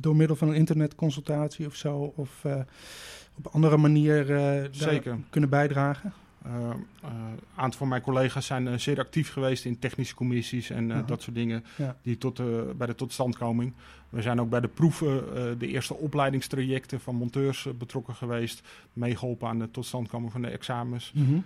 Door 0.00 0.16
middel 0.16 0.36
van 0.36 0.48
een 0.48 0.54
internetconsultatie 0.54 1.66
of 1.66 1.74
zo? 1.76 2.12
Of 2.16 2.44
op 3.34 3.46
andere 3.46 3.76
manier 3.76 4.24
Zeker. 4.70 5.18
kunnen 5.30 5.50
bijdragen? 5.50 6.12
Eh, 6.44 6.70
eh, 6.70 6.74
Een 7.02 7.38
aantal 7.54 7.78
van 7.78 7.88
mijn 7.88 8.02
collega's 8.02 8.46
zijn 8.46 8.68
eh, 8.68 8.78
zeer 8.78 8.98
actief 8.98 9.32
geweest 9.32 9.64
in 9.64 9.78
technische 9.78 10.14
commissies 10.14 10.70
en 10.70 10.92
Aha. 10.92 11.02
dat 11.02 11.22
soort 11.22 11.36
dingen 11.36 11.64
Ja. 11.76 11.96
die 12.02 12.18
tot, 12.18 12.42
bij 12.76 12.86
de 12.86 12.94
totstandkoming. 12.94 13.72
We 14.08 14.22
zijn 14.22 14.40
ook 14.40 14.50
bij 14.50 14.60
de 14.60 14.68
proeven, 14.68 15.58
de 15.58 15.66
eerste 15.66 15.94
opleidingstrajecten 15.94 17.00
van 17.00 17.14
monteurs 17.14 17.68
betrokken 17.78 18.14
geweest, 18.14 18.68
meegeholpen 18.92 19.48
aan 19.48 19.58
de 19.58 19.70
totstandkoming 19.70 20.32
van 20.32 20.42
de 20.42 20.48
examens. 20.48 21.12
Mhm. 21.14 21.38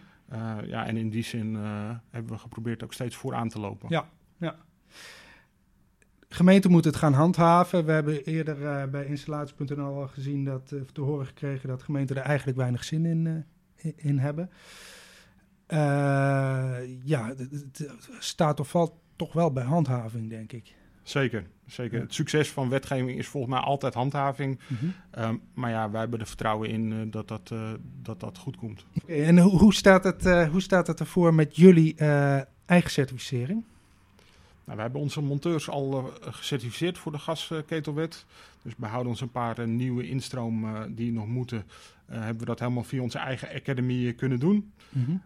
Ja, 0.67 0.87
en 0.87 0.97
in 0.97 1.11
die 1.11 1.23
zin 1.25 1.55
hebben 2.11 2.33
we 2.33 2.39
geprobeerd 2.39 2.85
ook 2.85 2.93
steeds 2.93 3.17
vooraan 3.17 3.49
te 3.49 3.61
lopen. 3.61 3.89
Ja. 4.39 4.57
Gemeente 6.29 6.69
moet 6.69 6.85
het 6.85 6.97
gaan 6.97 7.13
handhaven. 7.13 7.85
We 7.85 7.93
hebben 7.93 8.25
eerder 8.25 8.91
bij 8.91 9.05
installaties.nl 9.07 10.01
al 10.01 10.09
gezien 10.09 10.45
dat 10.45 10.75
te 10.93 11.01
horen 11.01 11.27
gekregen 11.27 11.69
dat 11.69 11.83
gemeenten 11.83 12.17
er 12.17 12.23
eigenlijk 12.23 12.59
weinig 12.59 12.85
zin 12.85 13.07
in, 13.07 13.45
in, 13.97 14.19
hebben. 14.19 14.51
Eh, 15.67 15.79
ja, 17.05 17.27
het- 17.37 17.91
staat 18.19 18.61
of 18.61 18.69
valt 18.69 18.93
toch 19.17 19.33
wel 19.33 19.53
bij 19.53 19.65
handhaving, 19.65 20.31
denk 20.31 20.53
ik. 20.53 20.75
Zeker, 21.03 21.47
zeker. 21.67 21.97
Ja. 21.97 22.03
Het 22.03 22.15
succes 22.15 22.51
van 22.51 22.69
wetgeving 22.69 23.19
is 23.19 23.27
volgens 23.29 23.53
mij 23.55 23.63
altijd 23.63 23.95
handhaving. 23.95 24.59
Ehm, 25.11 25.37
maar 25.55 25.71
ja, 25.71 25.91
wij 25.91 26.01
hebben 26.01 26.21
er 26.21 26.27
vertrouwen 26.27 26.69
in 26.69 26.93
eh, 26.93 26.99
dat, 27.11 27.29
dat, 27.29 27.51
eh, 27.53 27.73
dat 28.03 28.21
dat 28.21 28.39
goed 28.39 28.57
komt. 28.57 28.87
En 29.07 29.39
hoe, 29.39 29.59
hoe, 29.59 29.75
staat 29.75 30.05
het, 30.05 30.49
hoe 30.51 30.61
staat 30.61 30.87
het 30.87 31.01
ervoor 31.01 31.35
met 31.35 31.57
jullie 31.57 31.95
eigen 32.67 32.91
certificering? 32.91 33.65
Nou, 34.65 34.77
we 34.79 34.83
hebben 34.85 35.01
onze 35.01 35.21
monteurs 35.23 35.69
al 35.69 36.13
gecertificeerd 36.21 36.99
voor 36.99 37.13
de 37.13 37.19
gasketelwet. 37.19 38.25
Dus 38.63 38.73
we 38.77 38.87
houden 38.87 39.11
ons 39.13 39.21
een 39.21 39.31
paar 39.31 39.69
nieuwe 39.69 40.09
instroom 40.09 40.67
die 40.95 41.13
nog 41.13 41.27
moeten. 41.27 41.65
Eh, 42.07 42.19
hebben 42.19 42.39
we 42.39 42.45
dat 42.45 42.59
helemaal 42.59 42.85
via 42.85 43.03
onze 43.03 43.19
eigen 43.19 43.49
academy 43.49 44.07
eh, 44.07 44.17
kunnen 44.17 44.39
doen. 44.39 44.73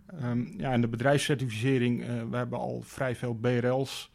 Ehm, 0.07 0.45
ja, 0.57 0.73
en 0.73 0.81
de 0.81 0.89
bedrijfscertificering, 0.89 2.03
eh, 2.03 2.09
we 2.31 2.37
hebben 2.37 2.59
al 2.59 2.83
vrij 2.85 3.17
veel 3.17 3.35
BRL's. 3.35 4.11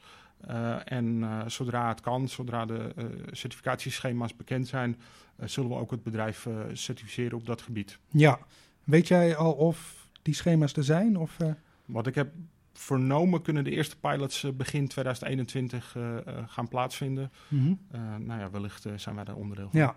en 0.86 1.26
zodra 1.48 1.88
het 1.88 2.02
kan, 2.02 2.28
zodra 2.28 2.66
de 2.66 2.94
certificatieschema's 3.32 4.36
bekend 4.36 4.68
zijn, 4.68 4.98
zullen 5.44 5.70
we 5.70 5.76
ook 5.76 5.92
het 5.92 6.04
bedrijf 6.04 6.48
certificeren 6.74 7.38
op 7.38 7.46
dat 7.46 7.62
gebied. 7.62 8.00
Ja, 8.12 8.40
weet 8.84 9.08
jij 9.08 9.36
al 9.36 9.52
of 9.54 10.08
die 10.22 10.34
schema's 10.34 10.74
er 10.74 10.84
zijn? 10.84 11.18
Of, 11.18 11.38
Wat 11.86 12.08
ik 12.08 12.16
heb 12.16 12.34
vernomen, 12.78 13.42
kunnen 13.42 13.64
de 13.64 13.72
eerste 13.72 13.98
pilots 13.98 14.46
begin 14.56 14.88
2021 14.88 15.96
eh, 15.96 16.18
eh, 16.18 16.44
gaan 16.48 16.68
plaatsvinden. 16.68 17.32
mhm. 17.48 17.74
Eh, 17.92 18.00
nou 18.20 18.40
ja, 18.40 18.50
wellicht 18.50 18.86
zijn 18.96 19.16
wij 19.16 19.24
daar 19.24 19.36
onderdeel 19.36 19.70
van. 19.70 19.80
Ja, 19.80 19.96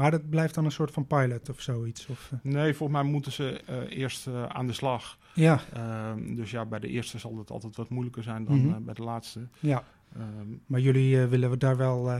maar 0.00 0.10
dat 0.10 0.30
blijft 0.30 0.54
dan 0.54 0.64
een 0.64 0.70
soort 0.72 0.90
van 0.92 1.06
pilot 1.06 1.48
of 1.50 1.60
zoiets? 1.60 2.06
Of, 2.06 2.30
eh, 2.32 2.38
Nee, 2.52 2.74
volgens 2.74 2.98
mij 3.02 3.10
moeten 3.10 3.32
ze 3.32 3.60
eh, 3.66 3.98
eerst 3.98 4.26
eh, 4.26 4.44
aan 4.46 4.66
de 4.66 4.72
slag. 4.72 5.18
ja, 5.34 5.60
Ehm, 5.72 6.34
dus 6.34 6.50
ja, 6.50 6.64
bij 6.64 6.78
de 6.78 6.88
eerste 6.88 7.18
zal 7.18 7.38
het 7.38 7.50
altijd 7.50 7.76
wat 7.76 7.88
moeilijker 7.88 8.22
zijn 8.22 8.44
dan 8.44 8.66
Mhm. 8.66 8.82
bij 8.84 8.94
de 8.94 9.02
laatste. 9.02 9.40
ja, 9.60 9.84
Ehm, 10.16 10.46
maar 10.66 10.80
jullie 10.80 11.18
willen 11.26 11.50
we 11.50 11.56
daar 11.56 11.76
wel 11.76 12.10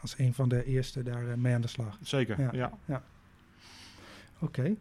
als 0.00 0.18
een 0.18 0.34
van 0.34 0.48
de 0.48 0.64
eerste 0.64 1.02
daar 1.02 1.38
mee 1.38 1.54
aan 1.54 1.60
de 1.60 1.68
slag. 1.68 1.98
zeker, 2.02 2.54
Ja. 2.56 2.72
ja. 2.86 3.02
Oké. 4.38 4.74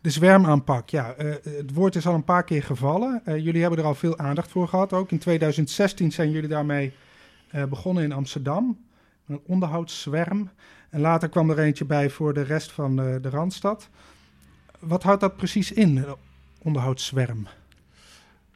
De 0.00 0.10
zwermaanpak, 0.10 0.88
ja, 0.88 1.14
het 1.42 1.72
woord 1.74 1.96
is 1.96 2.06
al 2.06 2.14
een 2.14 2.24
paar 2.24 2.44
keer 2.44 2.62
gevallen. 2.62 3.22
Jullie 3.24 3.60
hebben 3.60 3.78
er 3.78 3.84
al 3.84 3.94
veel 3.94 4.18
aandacht 4.18 4.50
voor 4.50 4.68
gehad 4.68 4.92
ook. 4.92 5.10
In 5.10 5.18
2016 5.18 6.12
zijn 6.12 6.30
jullie 6.30 6.48
daarmee 6.48 6.92
begonnen 7.68 8.04
in 8.04 8.12
Amsterdam. 8.12 8.78
Een 9.30 9.40
onderhoudszwerm. 9.46 10.50
En 10.90 11.00
later 11.00 11.28
kwam 11.28 11.50
er 11.50 11.58
eentje 11.58 11.84
bij 11.84 12.10
voor 12.10 12.34
de 12.34 12.42
rest 12.42 12.72
van 12.72 13.00
eh, 13.00 13.16
de 13.20 13.30
Randstad. 13.30 13.88
Wat 14.78 15.02
houdt 15.02 15.20
dat 15.20 15.36
precies 15.36 15.72
in, 15.72 16.04
onderhoudszwerm? 16.62 17.46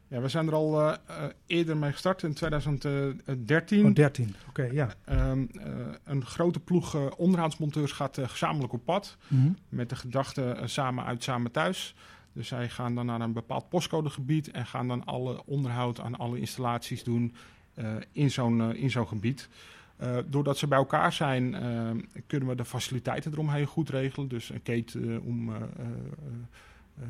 Ja, 0.07 0.21
we 0.21 0.27
zijn 0.27 0.47
er 0.47 0.53
al 0.53 0.81
eh, 0.81 0.93
eh, 1.05 1.23
eerder 1.45 1.77
mee 1.77 1.91
gestart 1.91 2.23
in 2.23 2.33
2013. 2.33 3.85
Oh, 3.85 3.93
13. 3.93 4.35
Oké, 4.49 4.63
ja. 4.63 4.93
Ehm, 5.05 5.45
eh, 5.53 5.69
een 6.03 6.25
grote 6.25 6.59
ploeg 6.59 7.15
onderhoudsmonteurs 7.17 7.91
gaat 7.91 8.19
gezamenlijk 8.21 8.73
op 8.73 8.85
pad. 8.85 9.17
Mhm. 9.27 9.51
Met 9.69 9.89
de 9.89 9.95
gedachte 9.95 10.57
samen 10.63 11.05
uit, 11.05 11.23
samen 11.23 11.51
thuis. 11.51 11.95
Dus 12.33 12.47
zij 12.47 12.69
gaan 12.69 12.95
dan 12.95 13.05
naar 13.05 13.21
een 13.21 13.33
bepaald 13.33 13.69
postcodegebied 13.69 14.51
en 14.51 14.65
gaan 14.65 14.87
dan 14.87 15.05
alle 15.05 15.45
onderhoud 15.45 15.99
aan 15.99 16.15
alle 16.15 16.39
installaties 16.39 17.03
doen 17.03 17.35
in 18.11 18.31
zo'n 18.31 18.75
in 18.75 18.91
zo'n 18.91 19.07
gebied. 19.07 19.49
Uh, 20.03 20.17
doordat 20.25 20.57
ze 20.57 20.67
bij 20.67 20.77
elkaar 20.77 21.13
zijn, 21.13 21.53
uh, 21.53 22.03
kunnen 22.27 22.49
we 22.49 22.55
de 22.55 22.65
faciliteiten 22.65 23.31
eromheen 23.31 23.65
goed 23.65 23.89
regelen. 23.89 24.27
Dus 24.27 24.49
een 24.49 24.61
keten 24.61 25.21
om 25.21 25.49
uh, 25.49 25.55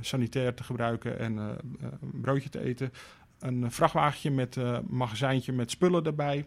sanitair 0.01 0.53
te 0.53 0.63
gebruiken 0.63 1.19
en 1.19 1.37
een 1.37 2.21
broodje 2.21 2.49
te 2.49 2.59
eten. 2.59 2.91
Een 3.39 3.71
vrachtwagentje 3.71 4.31
met 4.31 4.57
magazijntje 4.89 5.53
met 5.53 5.71
spullen 5.71 6.05
erbij. 6.05 6.45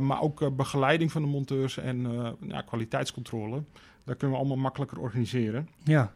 maar 0.00 0.20
ook 0.20 0.56
begeleiding 0.56 1.12
van 1.12 1.22
de 1.22 1.28
monteurs 1.28 1.76
en 1.76 2.06
ja, 2.40 2.60
kwaliteitscontrole. 2.60 3.62
Dat 4.04 4.16
kunnen 4.16 4.36
we 4.36 4.42
allemaal 4.42 4.62
makkelijker 4.62 4.98
organiseren. 4.98 5.68
Ja. 5.84 6.12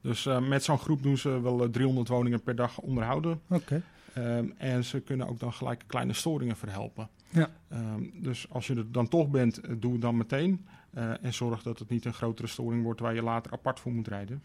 Dus 0.00 0.28
met 0.48 0.64
zo'n 0.64 0.78
groep 0.78 1.02
doen 1.02 1.18
ze 1.18 1.40
wel 1.40 1.70
300 1.70 2.08
woningen 2.08 2.42
per 2.42 2.56
dag 2.56 2.78
onderhouden. 2.78 3.40
Oké. 3.48 3.82
Um, 4.18 4.54
en 4.56 4.84
ze 4.84 5.00
kunnen 5.00 5.28
ook 5.28 5.40
dan 5.40 5.52
gelijk 5.52 5.84
kleine 5.86 6.12
storingen 6.12 6.56
verhelpen. 6.56 7.08
Ja. 7.30 7.50
Um, 7.72 8.12
dus 8.22 8.50
als 8.50 8.66
je 8.66 8.74
er 8.74 8.92
dan 8.92 9.08
toch 9.08 9.28
bent, 9.28 9.60
eh, 9.60 9.74
doe 9.78 9.92
het 9.92 10.00
dan 10.00 10.16
meteen. 10.16 10.66
Uh, 10.94 11.24
en 11.24 11.34
zorg 11.34 11.62
dat 11.62 11.78
het 11.78 11.88
niet 11.88 12.04
een 12.04 12.12
grotere 12.12 12.48
storing 12.48 12.82
wordt 12.82 13.00
waar 13.00 13.14
je 13.14 13.22
later 13.22 13.52
apart 13.52 13.80
voor 13.80 13.92
moet 13.92 14.08
rijden. 14.08 14.42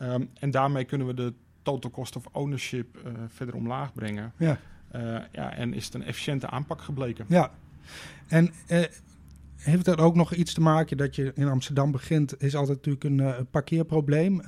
Um, 0.00 0.30
en 0.34 0.50
daarmee 0.50 0.84
kunnen 0.84 1.06
we 1.06 1.14
de 1.14 1.34
total 1.62 1.90
cost 1.90 2.16
of 2.16 2.26
ownership 2.32 2.96
uh, 2.96 3.12
verder 3.28 3.54
omlaag 3.54 3.92
brengen. 3.92 4.32
Ja. 4.36 4.58
ja, 5.32 5.52
en 5.54 5.74
is 5.74 5.84
het 5.84 5.94
een 5.94 6.02
efficiënte 6.02 6.50
aanpak 6.50 6.80
gebleken. 6.80 7.24
Ja. 7.28 7.50
En 8.26 8.52
heeft 9.56 9.84
dat 9.84 9.98
ook 9.98 10.14
nog 10.14 10.34
iets 10.34 10.54
te 10.54 10.60
maken 10.60 10.96
dat 10.96 11.16
je 11.16 11.32
in 11.34 11.48
Amsterdam 11.48 11.90
begint, 11.90 12.42
is 12.42 12.54
altijd 12.54 12.86
natuurlijk 12.86 13.04
een 13.04 13.46
parkeerprobleem. 13.50 14.42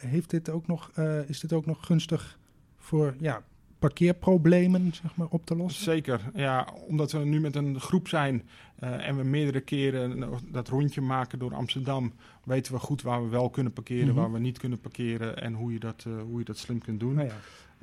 heeft 0.00 0.30
dit 0.30 0.50
ook 0.50 0.66
nog, 0.66 0.90
is 1.26 1.40
dit 1.40 1.52
ook 1.52 1.66
nog 1.66 1.86
gunstig 1.86 2.38
voor 2.76 3.14
ja, 3.18 3.42
parkeerproblemen 3.78 4.94
zeg 4.94 5.16
maar, 5.16 5.26
op 5.30 5.46
te 5.46 5.56
lossen? 5.56 5.84
Zeker, 5.84 6.30
ja, 6.34 6.68
omdat 6.86 7.12
we 7.12 7.18
nu 7.18 7.40
met 7.40 7.56
een 7.56 7.80
groep 7.80 8.08
zijn 8.08 8.48
uh, 8.84 9.08
en 9.08 9.16
we 9.16 9.24
meerdere 9.24 9.60
keren 9.60 10.24
dat 10.52 10.68
rondje 10.68 11.00
maken 11.00 11.38
door 11.38 11.54
Amsterdam, 11.54 12.12
weten 12.44 12.72
we 12.72 12.78
goed 12.78 13.02
waar 13.02 13.22
we 13.22 13.28
wel 13.28 13.50
kunnen 13.50 13.72
parkeren, 13.72 14.04
mm 14.04 14.10
-hmm. 14.10 14.20
waar 14.20 14.32
we 14.32 14.38
niet 14.38 14.58
kunnen 14.58 14.80
parkeren 14.80 15.42
en 15.42 15.54
hoe 15.54 15.72
je 15.72 15.78
dat, 15.78 16.04
uh, 16.08 16.20
hoe 16.22 16.38
je 16.38 16.44
dat 16.44 16.58
slim 16.58 16.78
kunt 16.78 17.00
doen. 17.00 17.14
Nou 17.14 17.28
ja. 17.28 17.34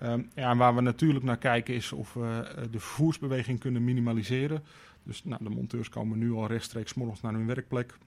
Um, 0.03 0.29
ja, 0.36 0.51
en 0.51 0.58
waar 0.58 0.75
we 0.75 0.81
natuurlijk 0.81 1.25
naar 1.25 1.38
kijken 1.38 1.73
is 1.73 1.91
of 1.91 2.13
we 2.13 2.53
uh, 2.58 2.63
de 2.71 2.79
vervoersbeweging 2.79 3.60
kunnen 3.60 3.84
minimaliseren. 3.84 4.63
Dus 5.03 5.23
nou, 5.23 5.43
de 5.43 5.49
monteurs 5.49 5.89
komen 5.89 6.17
nu 6.17 6.31
al 6.31 6.47
rechtstreeks 6.47 6.93
morgens 6.93 7.21
naar 7.21 7.34
hun 7.34 7.45
werkplek. 7.45 7.97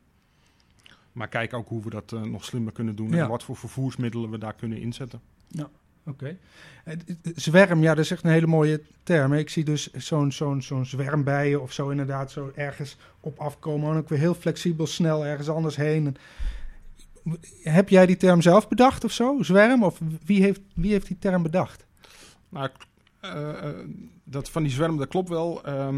Maar 1.12 1.28
kijk 1.28 1.54
ook 1.54 1.68
hoe 1.68 1.82
we 1.82 1.90
dat 1.90 2.10
nog 2.10 2.44
slimmer 2.44 2.72
kunnen 2.72 2.96
doen 2.96 3.10
Ja. 3.10 3.22
en 3.22 3.28
wat 3.28 3.42
voor 3.42 3.56
vervoersmiddelen 3.56 4.30
we 4.30 4.38
daar 4.38 4.54
kunnen 4.54 4.80
inzetten. 4.80 5.20
Ja. 5.48 5.70
Oké. 6.08 6.36
Okay. 6.84 6.98
Zwerm, 7.34 7.82
ja, 7.82 7.94
dat 7.94 8.04
is 8.04 8.10
echt 8.10 8.24
een 8.24 8.30
hele 8.30 8.46
mooie 8.46 8.82
term. 9.02 9.32
Ik 9.32 9.48
zie 9.48 9.64
dus 9.64 9.92
zo'n 9.92 10.32
zo'n 10.32 10.62
zo'n 10.62 10.86
zwermbijen 10.86 11.62
of 11.62 11.72
zo 11.72 11.88
inderdaad 11.88 12.30
zo 12.30 12.52
ergens 12.54 12.96
op 13.20 13.38
afkomen. 13.38 13.90
En 13.90 13.96
ook 13.96 14.08
weer 14.08 14.18
heel 14.18 14.34
flexibel, 14.34 14.86
snel 14.86 15.26
ergens 15.26 15.48
anders 15.48 15.76
heen. 15.76 16.16
Heb 17.62 17.88
jij 17.88 18.06
die 18.06 18.16
term 18.16 18.42
zelf 18.42 18.68
bedacht 18.68 19.04
of 19.04 19.12
zo, 19.12 19.42
zwerm? 19.42 19.82
Of 19.82 20.00
wie 20.24 20.42
heeft, 20.42 20.60
wie 20.74 20.92
heeft 20.92 21.06
die 21.06 21.18
term 21.18 21.42
bedacht? 21.42 21.86
Nou, 22.48 22.68
uh, 23.22 23.54
dat 24.24 24.50
van 24.50 24.62
die 24.62 24.72
zwerm, 24.72 24.96
dat 24.96 25.08
klopt 25.08 25.28
wel. 25.28 25.68
Uh, 25.68 25.88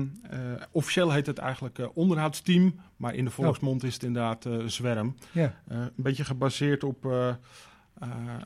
officieel 0.71 1.13
heet 1.13 1.27
het 1.27 1.39
eigenlijk 1.39 1.79
uh, 1.79 1.87
onderhoudsteam, 1.95 2.75
maar 2.97 3.15
in 3.15 3.25
de 3.25 3.31
volksmond 3.31 3.83
oh. 3.83 3.89
is 3.89 3.95
het 3.95 4.03
inderdaad 4.03 4.47
zwerm. 4.67 5.17
Ja. 5.33 5.55
een 5.69 5.91
beetje 5.97 6.25
gebaseerd 6.25 6.85
op 6.85 7.07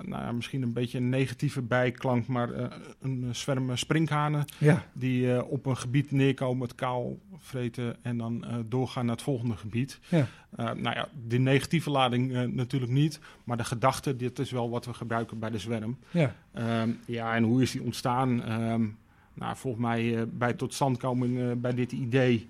nou 0.03 0.23
ja, 0.23 0.33
misschien 0.33 0.63
een 0.63 0.73
beetje 0.73 0.99
een 0.99 1.09
negatieve 1.09 1.63
bijklank, 1.63 2.27
maar 2.27 2.51
uh, 2.51 2.67
een 3.01 3.29
zwerm 3.33 3.77
sprinkhanen 3.77 4.45
ja. 4.59 4.85
die 4.93 5.27
uh, 5.27 5.51
op 5.51 5.67
een 5.67 5.77
gebied 5.77 6.11
neerkomen, 6.11 6.67
het 6.67 6.77
kaal 6.77 7.19
vreten 7.39 7.97
en 8.03 8.19
dan 8.19 8.45
doorgaan 8.69 9.07
naar 9.07 9.15
het 9.15 9.25
volgende 9.25 9.57
gebied. 9.57 10.01
Ja. 10.09 10.27
nou 10.57 10.95
ja, 10.95 11.09
de 11.27 11.39
negatieve 11.39 11.91
lading 11.91 12.55
natuurlijk 12.55 12.93
niet, 12.93 13.21
maar 13.45 13.57
de 13.57 13.65
gedachte, 13.65 14.17
dit 14.17 14.39
is 14.39 14.51
wel 14.51 14.71
wat 14.71 14.87
we 14.87 14.95
gebruiken 14.95 15.39
bij 15.39 15.51
de 15.51 15.59
zwerm. 15.59 15.99
Ja, 16.11 16.35
ehm, 16.53 16.91
ja 17.07 17.35
en 17.35 17.43
hoe 17.43 17.63
is 17.63 17.71
die 17.71 17.83
ontstaan? 17.83 18.53
Um, 18.53 18.97
nou, 19.35 19.57
volgens 19.57 19.85
mij 19.85 20.29
bij 20.29 20.53
totstandkoming 20.53 21.61
bij 21.61 21.75
dit 21.75 21.93
idee 21.93 22.49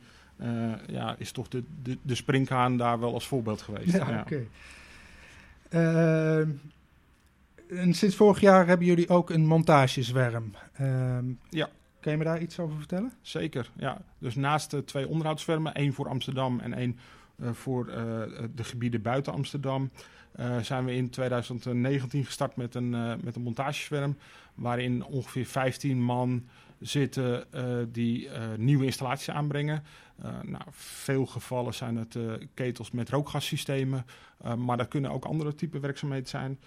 ja, 0.87 1.15
is 1.19 1.33
toch 1.33 1.49
de, 1.49 1.63
de, 1.83 1.99
de 2.03 2.15
sprinkhaan 2.15 2.77
daar 2.77 3.01
wel 3.01 3.15
als 3.15 3.27
voorbeeld 3.27 3.63
geweest. 3.63 3.93
Ja, 3.93 4.11
ja. 4.11 4.21
oké. 4.21 4.47
Okay. 5.71 6.47
En 7.69 7.95
sinds 7.95 8.17
vorig 8.17 8.41
jaar 8.41 8.67
hebben 8.67 8.87
jullie 8.87 9.09
ook 9.09 9.31
een 9.31 9.47
montagezwerm. 9.47 10.55
Um, 10.81 11.39
ja. 11.51 11.69
Kan 12.01 12.13
je 12.13 12.19
me 12.19 12.25
daar 12.25 12.41
iets 12.41 12.59
over 12.59 12.77
vertellen? 12.77 13.13
Zeker, 13.21 13.71
ja. 13.77 14.03
Dus 14.19 14.35
naast 14.35 14.71
de 14.71 14.85
twee 14.85 15.09
onderhoudszwermen, 15.09 15.75
één 15.75 15.93
voor 15.93 16.09
Amsterdam 16.09 16.61
en 16.61 16.75
één 16.75 16.99
uh, 17.37 17.53
voor 17.53 17.89
uh, 17.89 17.95
de 18.55 18.65
gebieden 18.65 19.03
buiten 19.03 19.33
Amsterdam, 19.33 19.91
uh, 20.41 20.59
zijn 20.59 20.85
we 20.85 20.95
in 20.95 21.11
2019 21.11 22.25
gestart 22.25 22.57
met 22.57 22.75
een, 22.75 22.91
met 23.23 23.37
een 23.37 23.43
montagezwerm, 23.43 24.17
waarin 24.55 25.05
ongeveer 25.05 25.47
15 25.47 26.03
man 26.03 26.49
zitten 26.81 27.47
die 27.93 28.29
nieuwe 28.57 28.85
installaties 28.85 29.31
aanbrengen. 29.31 29.83
nou, 30.43 30.65
veel 30.71 31.27
gevallen 31.27 31.75
zijn 31.75 31.97
het 31.97 32.17
ketels 32.55 32.91
met 32.91 33.11
rookgassystemen, 33.11 34.07
maar 34.59 34.77
dat 34.77 34.89
kunnen 34.89 35.11
ook 35.11 35.25
andere 35.25 35.55
type 35.55 35.81
werkzaamheden 35.81 36.29
zijn. 36.29 36.59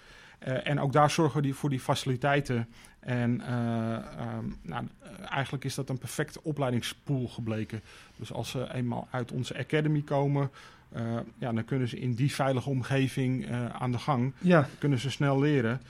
Uh, 0.46 0.66
en 0.66 0.80
ook 0.80 0.92
daar 0.92 1.10
zorgen 1.10 1.36
we 1.36 1.42
die 1.42 1.54
voor 1.54 1.70
die 1.70 1.80
faciliteiten. 1.80 2.68
En 3.00 3.40
uh, 3.40 3.98
um, 4.36 4.56
nou, 4.62 4.86
eigenlijk 5.28 5.64
is 5.64 5.74
dat 5.74 5.88
een 5.88 5.98
perfecte 5.98 6.42
opleidingspool 6.42 7.28
gebleken. 7.28 7.80
Dus 8.16 8.32
als 8.32 8.50
ze 8.50 8.74
eenmaal 8.74 9.08
uit 9.10 9.32
onze 9.32 9.58
academy 9.58 10.02
komen, 10.02 10.50
uh, 10.96 11.00
ja, 11.38 11.52
dan 11.52 11.64
kunnen 11.64 11.88
ze 11.88 11.98
in 11.98 12.14
die 12.14 12.34
veilige 12.34 12.70
omgeving 12.70 13.50
aan 13.72 13.92
de 13.92 13.98
gang. 13.98 14.32
Ja. 14.38 14.68
Kunnen 14.78 14.98
ze 14.98 15.10
snel 15.10 15.40
leren. 15.40 15.80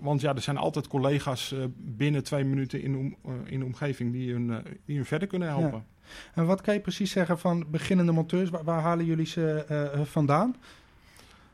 want 0.00 0.20
ja, 0.20 0.34
er 0.34 0.40
zijn 0.40 0.56
altijd 0.56 0.88
collega's 0.88 1.54
binnen 1.76 2.24
twee 2.24 2.44
minuten 2.44 2.82
in, 2.82 2.96
om, 2.96 3.16
in 3.44 3.58
de 3.58 3.64
omgeving 3.64 4.12
die 4.12 4.32
hun, 4.32 4.62
die 4.84 4.96
hun 4.96 5.06
verder 5.06 5.28
kunnen 5.28 5.48
helpen. 5.48 5.84
Ja. 6.02 6.10
En 6.34 6.46
wat 6.46 6.60
kan 6.60 6.74
je 6.74 6.80
precies 6.80 7.10
zeggen 7.10 7.38
van 7.38 7.64
beginnende 7.70 8.12
monteurs? 8.12 8.50
Waar, 8.50 8.64
waar 8.64 8.80
halen 8.80 9.04
jullie 9.04 9.26
ze 9.26 10.02
vandaan? 10.04 10.56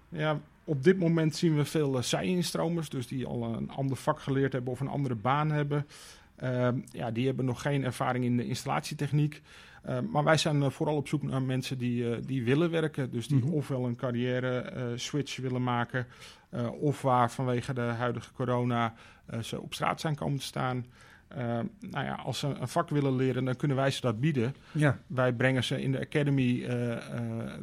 Ja, 0.08 0.40
op 0.64 0.82
dit 0.82 0.98
moment 0.98 1.36
zien 1.36 1.56
we 1.56 1.64
veel 1.64 1.96
uh, 1.96 2.02
zij-instromers, 2.02 2.88
dus 2.88 3.06
die 3.06 3.26
al 3.26 3.44
een 3.44 3.70
ander 3.70 3.96
vak 3.96 4.20
geleerd 4.20 4.52
hebben 4.52 4.72
of 4.72 4.80
een 4.80 4.88
andere 4.88 5.14
baan 5.14 5.50
hebben. 5.50 5.86
Uh, 6.42 6.68
ja, 6.90 7.10
die 7.10 7.26
hebben 7.26 7.44
nog 7.44 7.62
geen 7.62 7.84
ervaring 7.84 8.24
in 8.24 8.36
de 8.36 8.46
installatietechniek. 8.46 9.42
Uh, 9.88 9.98
maar 10.00 10.24
wij 10.24 10.36
zijn 10.36 10.70
vooral 10.70 10.96
op 10.96 11.08
zoek 11.08 11.22
naar 11.22 11.42
mensen 11.42 11.78
die, 11.78 12.20
die 12.20 12.44
willen 12.44 12.70
werken. 12.70 13.10
Dus 13.10 13.26
die 13.26 13.36
mm-hmm. 13.36 13.54
ofwel 13.54 13.86
een 13.86 13.96
carrière 13.96 14.92
switch 14.96 15.36
willen 15.36 15.62
maken, 15.62 16.06
of 16.80 17.02
waar 17.02 17.30
vanwege 17.30 17.74
de 17.74 17.80
huidige 17.80 18.32
corona 18.32 18.94
ze 19.40 19.60
op 19.60 19.74
straat 19.74 20.00
zijn 20.00 20.14
komen 20.14 20.38
te 20.38 20.44
staan. 20.44 20.86
Uh, 21.38 21.44
nou 21.90 22.04
ja, 22.04 22.14
als 22.14 22.38
ze 22.38 22.46
een 22.46 22.68
vak 22.68 22.88
willen 22.88 23.16
leren, 23.16 23.44
dan 23.44 23.56
kunnen 23.56 23.76
wij 23.76 23.90
ze 23.90 24.00
dat 24.00 24.20
bieden. 24.20 24.54
Ja. 24.72 24.98
Wij 25.06 25.32
brengen 25.32 25.64
ze 25.64 25.82
in 25.82 25.92
de 25.92 26.00
academy 26.00 26.42
uh, 26.42 26.68
uh, 26.68 26.96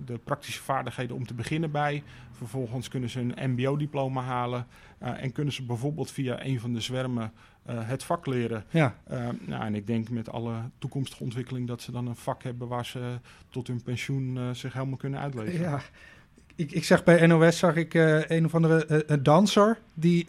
de 0.05 0.17
praktische 0.23 0.61
vaardigheden 0.61 1.15
om 1.15 1.25
te 1.25 1.33
beginnen 1.33 1.71
bij. 1.71 2.03
Vervolgens 2.31 2.87
kunnen 2.87 3.09
ze 3.09 3.19
een 3.19 3.51
mbo-diploma 3.51 4.21
halen. 4.21 4.67
en 4.99 5.31
kunnen 5.31 5.53
ze 5.53 5.63
bijvoorbeeld 5.63 6.11
via 6.11 6.45
een 6.45 6.59
van 6.59 6.73
de 6.73 6.81
zwermen 6.81 7.31
het 7.65 8.03
vak 8.03 8.25
leren. 8.25 8.63
Ja. 8.69 8.95
nou, 9.45 9.65
en 9.65 9.75
ik 9.75 9.87
denk 9.87 10.09
met 10.09 10.29
alle 10.29 10.53
toekomstige 10.77 11.23
ontwikkeling 11.23 11.67
dat 11.67 11.81
ze 11.81 11.91
dan 11.91 12.07
een 12.07 12.15
vak 12.15 12.43
hebben 12.43 12.67
waar 12.67 12.85
ze 12.85 13.19
tot 13.49 13.67
hun 13.67 13.83
pensioen 13.83 14.55
zich 14.55 14.73
helemaal 14.73 14.97
kunnen 14.97 15.19
uitleven. 15.19 15.59
Ja. 15.59 15.81
Ik, 16.55 16.71
ik 16.71 16.83
zeg 16.83 17.03
bij 17.03 17.27
NOS 17.27 17.57
zag 17.57 17.75
ik 17.75 17.93
een 18.27 18.45
of 18.45 18.55
andere 18.55 19.19
danser 19.21 19.77
die 19.93 20.25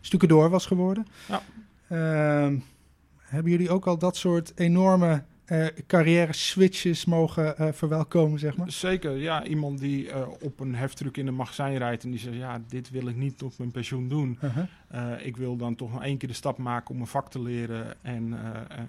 stukken 0.00 0.28
door 0.28 0.50
was 0.50 0.66
geworden. 0.66 1.06
Ja. 1.28 1.42
Uh, 1.92 2.48
hebben 3.18 3.52
jullie 3.52 3.70
ook 3.70 3.86
al 3.86 3.98
dat 3.98 4.16
soort 4.16 4.52
enorme 4.54 5.22
uh, 5.46 5.66
carrière 5.86 6.32
switches 6.32 7.04
mogen 7.04 7.54
uh, 7.60 7.68
verwelkomen, 7.72 8.38
zeg 8.38 8.56
maar? 8.56 8.70
Zeker, 8.70 9.16
ja. 9.16 9.44
Iemand 9.44 9.78
die 9.78 10.06
uh, 10.06 10.28
op 10.40 10.60
een 10.60 10.74
heftruck 10.74 11.16
in 11.16 11.26
een 11.26 11.34
magazijn 11.34 11.78
rijdt 11.78 12.04
en 12.04 12.10
die 12.10 12.18
zegt, 12.18 12.36
ja, 12.36 12.62
dit 12.68 12.90
wil 12.90 13.06
ik 13.06 13.16
niet 13.16 13.38
tot 13.38 13.58
mijn 13.58 13.70
pensioen 13.70 14.08
doen. 14.08 14.38
-huh. 14.40 15.26
ik 15.26 15.36
wil 15.36 15.56
dan 15.56 15.74
toch 15.74 15.92
nog 15.92 16.02
één 16.02 16.18
keer 16.18 16.28
de 16.28 16.34
stap 16.34 16.58
maken 16.58 16.94
om 16.94 17.00
een 17.00 17.06
vak 17.06 17.30
te 17.30 17.42
leren 17.42 17.94
en, 18.02 18.34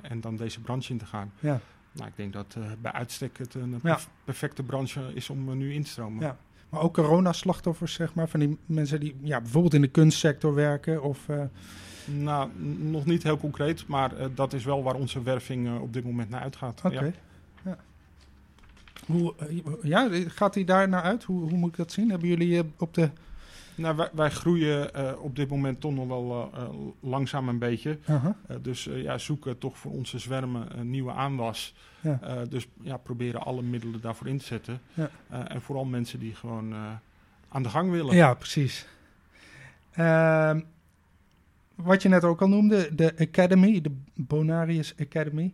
en 0.01 0.21
dan 0.21 0.35
deze 0.35 0.61
branche 0.61 0.91
in 0.91 0.97
te 0.97 1.05
gaan. 1.05 1.31
Ja. 1.39 1.59
Nou, 1.91 2.07
ik 2.07 2.15
denk 2.15 2.33
dat 2.33 2.57
bij 2.81 2.91
uitstek 2.91 3.37
het 3.37 3.53
een 3.53 3.79
ja. 3.83 3.99
perfecte 4.23 4.63
branche 4.63 5.01
is 5.13 5.29
om 5.29 5.57
nu 5.57 5.73
in 5.73 5.83
te 5.83 5.89
stromen. 5.89 6.23
Ja. 6.23 6.37
Maar 6.69 6.81
ook 6.81 6.93
corona-slachtoffers, 6.93 7.93
zeg 7.93 8.13
maar, 8.13 8.27
van 8.27 8.39
die 8.39 8.57
mensen 8.65 8.99
die 8.99 9.15
ja, 9.21 9.41
bijvoorbeeld 9.41 9.73
in 9.73 9.81
de 9.81 9.87
kunstsector 9.87 10.53
werken 10.53 11.03
of... 11.03 11.27
Nou, 12.05 12.49
nog 12.77 13.05
niet 13.05 13.23
heel 13.23 13.37
concreet, 13.37 13.87
maar 13.87 14.19
uh, 14.19 14.25
dat 14.35 14.53
is 14.53 14.63
wel 14.63 14.83
waar 14.83 14.95
onze 14.95 15.23
werving 15.23 15.67
uh, 15.67 15.81
op 15.81 15.93
dit 15.93 16.03
moment 16.03 16.29
naar 16.29 16.41
uitgaat. 16.41 16.81
Oké. 16.85 16.95
Okay. 16.95 17.05
Ja. 17.07 17.13
Ja. 17.71 17.77
Hoe, 19.05 19.33
uh, 19.49 19.83
ja, 19.83 20.09
gaat 20.27 20.55
hij 20.55 20.63
daar 20.63 20.89
naar 20.89 21.01
uit? 21.01 21.23
Hoe, 21.23 21.49
hoe, 21.49 21.57
moet 21.57 21.69
ik 21.69 21.77
dat 21.77 21.91
zien? 21.91 22.09
Hebben 22.09 22.27
jullie 22.27 22.71
op 22.77 22.93
de 22.93 23.09
Nou, 23.75 23.95
wij, 23.95 24.09
wij 24.13 24.29
groeien 24.29 24.89
uh, 24.95 25.11
op 25.21 25.35
dit 25.35 25.49
moment 25.49 25.81
toch 25.81 25.93
nog 25.93 26.07
wel 26.07 26.51
uh, 26.55 26.63
langzaam 26.99 27.49
een 27.49 27.59
beetje. 27.59 27.99
Uh-huh. 28.09 28.33
dus 28.61 28.83
ja, 28.83 29.17
zoeken 29.17 29.57
toch 29.57 29.77
voor 29.77 29.91
onze 29.91 30.19
zwermen 30.19 30.79
een 30.79 30.89
nieuwe 30.89 31.11
aanwas. 31.11 31.75
Ja. 32.01 32.45
dus 32.49 32.67
ja, 32.81 32.97
proberen 32.97 33.41
alle 33.41 33.61
middelen 33.61 34.01
daarvoor 34.01 34.27
in 34.27 34.37
te 34.37 34.45
zetten. 34.45 34.81
Ja. 34.93 35.09
en 35.47 35.61
vooral 35.61 35.85
mensen 35.85 36.19
die 36.19 36.35
gewoon 36.35 36.73
aan 37.49 37.63
de 37.63 37.69
gang 37.69 37.91
willen. 37.91 38.15
Ja, 38.15 38.33
precies. 38.33 38.87
Wat 41.75 42.01
je 42.01 42.09
net 42.09 42.23
ook 42.23 42.41
al 42.41 42.47
noemde, 42.47 42.95
de 42.95 43.13
Academy, 43.17 43.81
de 43.81 43.95
Bonarius 44.15 44.93
Academy. 44.99 45.53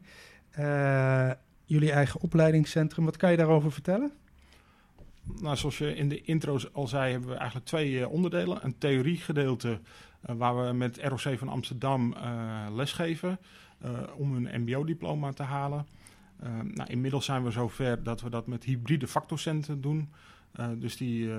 jullie 1.65 1.91
eigen 1.91 2.21
opleidingscentrum. 2.21 3.05
Wat 3.05 3.17
kan 3.17 3.31
je 3.31 3.37
daarover 3.37 3.71
vertellen? 3.71 4.11
Nou, 5.41 5.57
zoals 5.57 5.77
je 5.77 5.95
in 5.95 6.09
de 6.09 6.21
intro 6.21 6.59
al 6.71 6.87
zei, 6.87 7.11
hebben 7.11 7.29
we 7.29 7.35
eigenlijk 7.35 7.65
twee 7.65 7.91
uh, 7.91 8.11
onderdelen. 8.11 8.65
Een 8.65 8.77
theoriegedeelte 8.77 9.79
uh, 10.29 10.35
waar 10.35 10.65
we 10.65 10.73
met 10.73 10.99
ROC 11.03 11.37
van 11.37 11.47
Amsterdam 11.47 12.15
lesgeven 12.75 13.39
om 14.15 14.35
een 14.35 14.61
mbo-diploma 14.61 15.31
te 15.31 15.43
halen. 15.43 15.85
nou, 16.63 16.89
inmiddels 16.89 17.25
zijn 17.25 17.43
we 17.43 17.51
zover 17.51 18.03
dat 18.03 18.21
we 18.21 18.29
dat 18.29 18.47
met 18.47 18.63
hybride 18.63 19.07
vakdocenten 19.07 19.81
doen. 19.81 20.09
dus 20.77 20.97
die, 20.97 21.29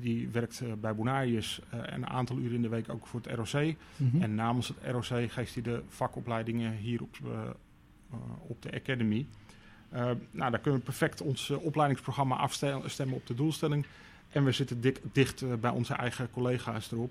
die 0.00 0.28
werkt 0.28 0.62
bij 0.80 0.94
Bonarius 0.94 1.60
een 1.70 2.06
aantal 2.06 2.38
uren 2.38 2.54
in 2.54 2.62
de 2.62 2.68
week 2.68 2.88
ook 2.88 3.06
voor 3.06 3.20
het 3.20 3.34
ROC. 3.34 3.74
Mhm. 3.96 4.22
En 4.22 4.34
namens 4.34 4.68
het 4.68 4.76
ROC 4.92 5.30
geeft 5.30 5.54
hij 5.54 5.62
de 5.62 5.82
vakopleidingen 5.88 6.72
hier 6.72 7.02
op, 7.02 7.16
op 8.46 8.62
de 8.62 8.72
Academy. 8.72 9.26
Nou, 9.90 10.50
daar 10.50 10.58
kunnen 10.58 10.80
we 10.80 10.86
perfect 10.86 11.20
ons 11.20 11.50
opleidingsprogramma 11.50 12.36
afstemmen 12.36 13.16
op 13.16 13.26
de 13.26 13.34
doelstelling. 13.34 13.86
En 14.28 14.44
we 14.44 14.52
zitten 14.52 14.80
dik, 14.80 15.00
dicht 15.12 15.60
bij 15.60 15.70
onze 15.70 15.94
eigen 15.94 16.30
collega's 16.30 16.92
erop. 16.92 17.10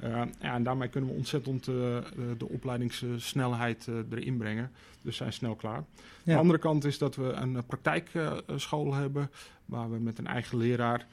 Ja, 0.00 0.28
en 0.38 0.62
daarmee 0.62 0.88
kunnen 0.88 1.10
we 1.10 1.16
ontzettend 1.16 1.64
de 1.64 2.48
opleidingssnelheid 2.48 3.86
erin 4.10 4.36
brengen. 4.36 4.70
Dus 5.02 5.16
zijn 5.16 5.32
snel 5.32 5.54
klaar. 5.54 5.84
Ja. 6.22 6.32
De 6.32 6.38
andere 6.38 6.58
kant 6.58 6.84
is 6.84 6.98
dat 6.98 7.16
we 7.16 7.32
een 7.32 7.66
praktijkschool 7.66 8.94
hebben. 8.94 9.30
Waar 9.64 9.90
we 9.90 9.98
met 9.98 10.18
een 10.18 10.26
eigen 10.26 10.58
leraar 10.58 11.06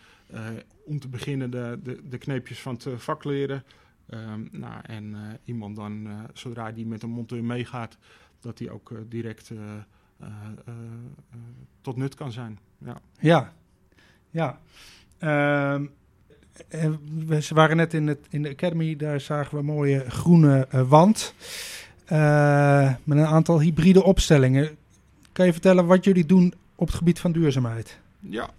om 0.85 0.99
te 0.99 1.07
beginnen 1.07 1.51
de, 1.51 1.79
de, 1.83 2.09
de 2.09 2.17
kneepjes 2.17 2.59
van 2.59 2.73
het 2.73 2.87
vak 2.95 3.23
leren. 3.23 3.63
nou, 4.51 4.81
en 4.81 5.15
iemand 5.43 5.75
dan, 5.75 6.07
zodra 6.33 6.71
die 6.71 6.85
met 6.85 7.03
een 7.03 7.09
monteur 7.09 7.43
meegaat, 7.43 7.97
dat 8.39 8.59
hij 8.59 8.69
ook 8.69 8.93
direct 9.09 9.49
uh, 9.49 9.59
tot 11.81 11.95
nut 11.95 12.15
kan 12.15 12.31
zijn. 12.31 12.59
Ja, 12.77 13.01
ja. 13.19 13.53
ja. 14.29 14.59
Ehm, 15.17 15.85
we 17.27 17.47
waren 17.53 17.77
net 17.77 17.93
in, 17.93 18.07
het, 18.07 18.19
in 18.29 18.41
de 18.41 18.49
Academy, 18.49 18.95
daar 18.95 19.21
zagen 19.21 19.51
we 19.51 19.59
een 19.59 19.65
mooie 19.65 20.09
groene 20.09 20.67
wand 20.87 21.33
met 23.03 23.17
een 23.17 23.25
aantal 23.25 23.61
hybride 23.61 24.03
opstellingen. 24.03 24.77
Kan 25.31 25.45
je 25.45 25.51
vertellen 25.51 25.85
wat 25.85 26.03
jullie 26.03 26.25
doen 26.25 26.53
op 26.75 26.87
het 26.87 26.95
gebied 26.95 27.19
van 27.19 27.31
duurzaamheid? 27.31 27.99
Ja, 28.19 28.49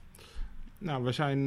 nou, 0.79 1.05
we, 1.05 1.13
zijn, 1.13 1.47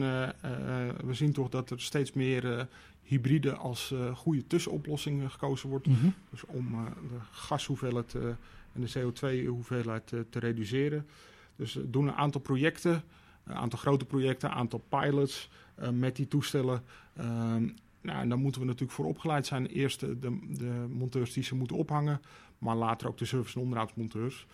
we 1.04 1.14
zien 1.14 1.32
toch 1.32 1.50
dat 1.50 1.70
er 1.70 1.82
steeds 1.82 2.14
meer 2.14 2.68
hybride 3.04 3.54
als 3.54 3.94
goede 4.14 4.48
tussenoplossing 4.48 5.32
gekozen 5.32 5.70
wordt. 5.70 5.88
Mm 5.88 5.98
-hmm. 6.02 6.14
Dus 6.30 6.46
om 6.46 6.72
de 7.10 7.18
gashoeveelheid 7.32 8.16
en 8.74 8.82
de 8.82 8.92
CO2-hoeveelheid 9.00 10.08
te, 10.08 10.26
te 10.30 10.40
reduceren. 10.40 11.06
Dus 11.56 11.74
we 11.74 11.90
doen 11.90 12.08
een 12.08 12.14
aantal 12.14 12.42
projecten, 12.42 13.04
een 13.44 13.56
aantal 13.56 13.80
grote 13.80 14.06
projecten, 14.06 14.50
een 14.50 14.56
aantal 14.56 14.84
pilots 14.90 15.50
uh, 15.80 15.90
met 15.90 16.16
die 16.16 16.28
toestellen. 16.28 16.84
Uh, 17.20 17.26
nou, 18.02 18.22
en 18.22 18.30
dan 18.30 18.40
moeten 18.40 18.62
we 18.62 18.68
natuurlijk 18.68 18.94
voor 18.94 19.06
opgeleid 19.06 19.46
zijn. 19.46 19.66
Eerst 19.66 20.00
de, 20.00 20.20
de, 20.20 20.86
monteurs 20.90 21.34
die 21.34 21.44
ze 21.44 21.56
moeten 21.56 21.78
ophangen, 21.78 22.22
maar 22.58 22.76
later 22.76 23.08
ook 23.08 23.18
de 23.18 23.26
service- 23.26 23.56
en 23.56 23.62
onderhoudsmonteurs. 23.62 24.48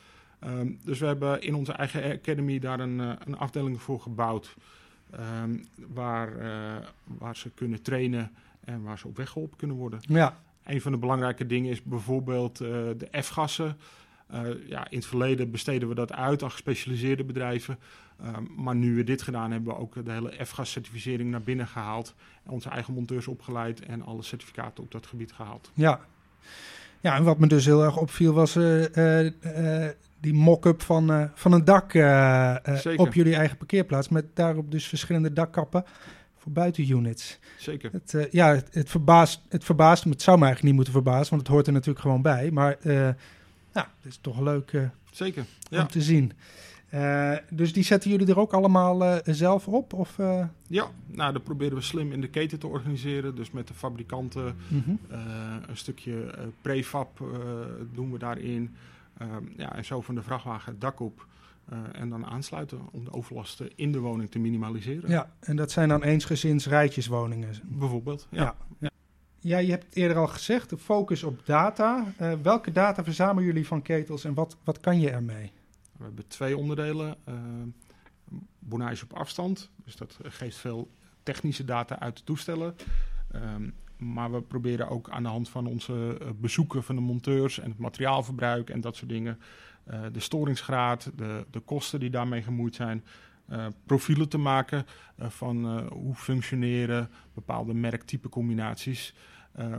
Um, 0.43 0.80
dus 0.84 1.00
we 1.00 1.06
hebben 1.06 1.41
in 1.41 1.56
onze 1.56 1.71
eigen 1.71 2.12
academy 2.12 2.60
daar 2.60 2.80
een, 2.80 3.00
uh, 3.00 3.12
een 3.26 3.38
afdeling 3.38 3.82
voor 3.82 4.00
gebouwd. 4.00 4.56
Um, 5.43 5.65
waar, 5.76 6.38
uh, 6.38 6.86
waar 7.04 7.36
ze 7.36 7.50
kunnen 7.50 7.82
trainen 7.82 8.32
en 8.60 8.84
waar 8.84 9.00
ze 9.00 9.08
op 9.08 9.17
weg 9.17 9.30
geholpen 9.30 9.58
kunnen 9.58 9.76
worden. 9.76 10.00
Ja. 10.02 10.39
Een 10.63 10.82
van 10.82 10.91
de 10.91 10.97
belangrijke 10.97 11.45
dingen 11.45 11.71
is 11.71 11.84
bijvoorbeeld 11.84 12.62
uh, 12.62 12.69
de 12.69 13.21
F-gassen. 13.21 13.78
Uh, 14.34 14.67
ja, 14.67 14.89
in 14.89 14.97
het 14.97 15.08
verleden 15.08 15.52
besteden 15.52 15.89
we 15.89 15.95
dat 15.95 16.13
uit 16.13 16.43
aan 16.43 16.52
gespecialiseerde 16.52 17.23
bedrijven. 17.23 17.80
Uh, 18.21 18.27
maar 18.56 18.75
nu 18.75 18.95
we 18.95 19.03
dit 19.03 19.21
gedaan 19.21 19.51
hebben, 19.51 19.73
we 19.73 19.80
ook 19.80 20.06
de 20.06 20.12
hele 20.12 20.45
F-gas-certificering 20.45 21.32
naar 21.32 21.41
binnen 21.41 21.67
gehaald. 21.67 22.15
Onze 22.43 22.69
eigen 22.69 22.93
monteurs 22.93 23.27
opgeleid 23.27 23.86
en 23.86 24.01
alle 24.01 24.23
certificaten 24.23 24.84
op 24.84 24.91
dat 24.91 25.08
gebied 25.08 25.32
gehaald. 25.32 25.71
Ja, 25.73 25.99
ja 26.99 27.15
en 27.15 27.23
wat 27.23 27.39
me 27.39 27.47
dus 27.47 27.65
heel 27.65 27.84
erg 27.84 27.97
opviel 27.97 28.34
was 28.34 28.56
uh, 28.56 28.86
die 30.19 30.34
mock-up 30.34 30.82
van, 30.82 31.32
van 31.34 31.51
een 31.51 31.65
dak 31.65 31.86
op 32.95 33.13
jullie 33.13 33.36
eigen 33.36 33.58
parkeerplaats. 33.58 34.10
Met 34.10 34.25
daarop 34.34 34.71
dus 34.71 34.88
verschillende 34.88 35.34
dakkappen 35.34 35.86
voor 36.38 36.51
buitenunits. 36.51 37.39
Zeker. 37.58 37.91
Het, 37.91 38.27
ja, 38.32 38.53
het, 38.53 38.73
het, 38.73 38.89
verbaast, 38.89 39.41
het 39.49 39.63
verbaast 39.63 40.06
me. 40.06 40.12
Het 40.12 40.21
zou 40.21 40.38
me 40.38 40.45
eigenlijk 40.45 40.75
niet 40.75 40.86
moeten 40.86 41.03
verbazen, 41.03 41.30
want 41.30 41.41
het 41.41 41.51
hoort 41.51 41.67
er 41.67 41.73
natuurlijk 41.73 41.99
gewoon 41.99 42.21
bij. 42.21 42.51
Maar 42.51 42.77
nou, 42.84 43.88
het 44.01 44.06
is 44.06 44.17
toch 44.21 44.39
leuk 44.39 44.73
Zeker, 45.12 45.45
ja. 45.69 45.82
om 45.82 45.88
te 45.88 46.01
zien. 46.01 46.34
Dus 47.50 47.73
die 47.73 47.84
zetten 47.84 48.10
jullie 48.10 48.28
er 48.28 48.39
ook 48.39 48.54
allemaal 48.54 49.21
zelf 49.23 49.67
op? 49.67 49.93
Of, 49.93 50.17
Ja, 50.67 50.88
nou, 51.06 51.34
dat 51.34 51.43
proberen 51.43 51.78
we 51.78 51.84
slim 51.84 52.12
in 52.12 52.21
de 52.21 52.30
keten 52.30 52.60
te 52.60 52.67
organiseren. 52.67 53.36
Dus 53.36 53.52
met 53.52 53.67
de 53.67 53.73
fabrikanten 53.73 54.56
mm 54.67 54.84
-hmm. 54.86 55.00
een 55.67 55.78
stukje 55.78 56.34
prefab 56.62 57.23
doen 57.93 58.12
we 58.12 58.17
daarin. 58.17 58.76
ja, 59.58 59.76
en 59.76 59.86
zo 59.86 60.02
van 60.02 60.15
de 60.15 60.23
vrachtwagen 60.23 60.71
het 60.71 60.82
dak 60.82 61.00
op. 61.00 61.26
En 61.91 62.10
dan 62.10 62.26
aansluiten 62.26 62.80
om 62.91 63.04
de 63.04 63.13
overlasten 63.13 63.69
in 63.76 63.91
de 63.91 64.00
woning 64.00 64.32
te 64.32 64.39
minimaliseren. 64.39 65.10
Ja, 65.10 65.32
en 65.39 65.56
dat 65.56 65.71
zijn 65.71 65.89
dan 65.89 66.04
eensgezins 66.04 66.67
rijtjeswoningen. 66.67 67.54
Bijvoorbeeld, 67.63 68.28
ja. 68.30 68.43
ja. 68.43 68.56
ja. 68.80 68.89
ja 69.39 69.58
je 69.58 69.71
hebt 69.71 69.95
eerder 69.95 70.17
al 70.17 70.28
gezegd, 70.28 70.69
de 70.69 70.78
focus 70.78 71.23
op 71.23 71.45
data. 71.45 72.06
Welke 72.41 72.71
data 72.71 73.04
verzamelen 73.04 73.43
jullie 73.43 73.67
van 73.67 73.82
ketels 73.82 74.23
en 74.23 74.34
wat, 74.34 74.58
wat 74.63 74.80
kan 74.80 75.00
je 75.00 75.10
ermee? 75.10 75.52
We 75.97 76.03
hebben 76.03 76.27
twee 76.27 76.57
onderdelen. 76.57 77.15
Uh, 77.29 77.36
bonage 78.60 79.03
op 79.03 79.13
afstand, 79.13 79.69
dus 79.86 79.95
dat 79.95 80.17
geeft 80.21 80.57
veel 80.57 80.91
technische 81.23 81.65
data 81.65 81.99
uit 81.99 82.17
de 82.17 82.23
toestellen. 82.23 82.75
Um, 83.36 83.73
maar 83.97 84.31
we 84.31 84.41
proberen 84.41 84.89
ook 84.89 85.10
aan 85.10 85.23
de 85.23 85.29
hand 85.29 85.49
van 85.49 85.67
onze 85.67 86.17
bezoeken 86.36 86.83
van 86.83 86.95
de 86.95 87.01
monteurs 87.01 87.60
en 87.60 87.69
het 87.69 87.79
materiaalverbruik 87.79 88.69
en 88.69 88.81
dat 88.81 88.95
soort 88.95 89.10
dingen, 89.10 89.39
uh, 89.91 90.01
de 90.12 90.19
storingsgraad, 90.19 91.12
de, 91.15 91.45
de 91.51 91.60
kosten 91.60 91.99
die 91.99 92.10
daarmee 92.10 92.41
gemoeid 92.41 92.75
zijn, 92.75 93.03
profielen 93.86 94.29
te 94.29 94.38
maken 94.38 94.86
van 95.19 95.88
hoe 95.88 96.15
functioneren 96.15 97.10
bepaalde 97.33 97.73
merktype 97.73 98.29
combinaties. 98.29 99.13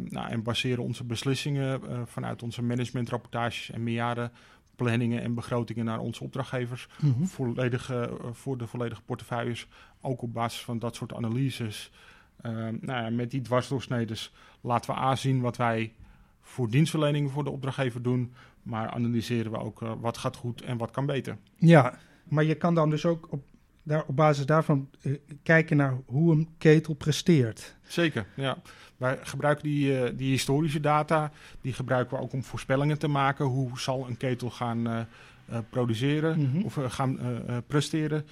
nou, 0.09 0.31
en 0.31 0.43
baseren 0.43 0.85
onze 0.85 1.05
beslissingen 1.05 1.81
vanuit 2.07 2.43
onze 2.43 2.63
managementrapportages 2.63 3.71
en 3.71 3.83
meerjarenplanningen 4.79 5.23
en 5.23 5.35
begrotingen 5.35 5.85
naar 5.85 5.99
onze 5.99 6.25
opdrachtgevers 6.25 6.89
mm 7.01 7.13
-hmm. 7.13 7.27
volledige, 7.27 8.19
voor 8.33 8.59
de 8.59 8.67
volledige 8.67 9.03
portefeuilles, 9.03 9.67
ook 10.01 10.23
op 10.23 10.33
basis 10.33 10.61
van 10.61 10.79
dat 10.79 10.95
soort 10.95 11.15
analyses. 11.15 11.91
Uh, 12.43 12.53
nou 12.53 13.05
ja, 13.05 13.11
met 13.11 13.31
die 13.31 13.41
dwarsdoorsnedes 13.41 14.33
laten 14.61 14.95
we 14.95 15.01
aanzien 15.01 15.41
wat 15.41 15.57
wij 15.57 15.93
voor 16.43 16.71
dienstverlening 16.71 17.31
voor 17.31 17.45
de 17.45 17.51
opdrachtgever 17.51 18.03
doen. 18.03 18.33
Maar 18.63 18.91
analyseren 18.91 19.53
we 19.53 19.59
ook 19.59 19.83
uh, 19.83 19.93
wat 20.01 20.19
gaat 20.19 20.37
goed 20.37 20.63
en 20.63 20.77
wat 20.77 20.91
kan 20.91 21.07
beter. 21.07 21.37
Ja, 21.57 21.99
maar 22.25 22.45
je 22.45 22.55
kan 22.55 22.75
dan 22.75 22.91
dus 22.91 23.05
ook 23.05 23.27
op, 23.31 23.43
daar, 23.89 24.05
op 24.07 24.17
basis 24.17 24.47
daarvan 24.47 24.89
uh, 25.03 25.19
kijken 25.43 25.77
naar 25.77 25.97
hoe 26.07 26.33
een 26.33 26.49
ketel 26.59 26.95
presteert. 26.95 27.77
Zeker, 27.87 28.27
ja. 28.37 28.59
Wij 28.97 29.19
gebruiken 29.23 29.65
die, 29.65 29.93
uh, 29.93 30.11
die 30.17 30.31
historische 30.31 30.81
data, 30.81 31.33
die 31.61 31.73
gebruiken 31.73 32.17
we 32.17 32.23
ook 32.23 32.33
om 32.33 32.45
voorspellingen 32.45 32.99
te 32.99 33.09
maken. 33.09 33.45
Hoe 33.45 33.79
zal 33.81 34.07
een 34.09 34.17
ketel 34.17 34.51
gaan 34.51 35.07
produceren 35.71 36.41
Mhm. 36.41 36.63
of 36.63 36.79
gaan 36.89 37.19
presteren? 37.67 38.27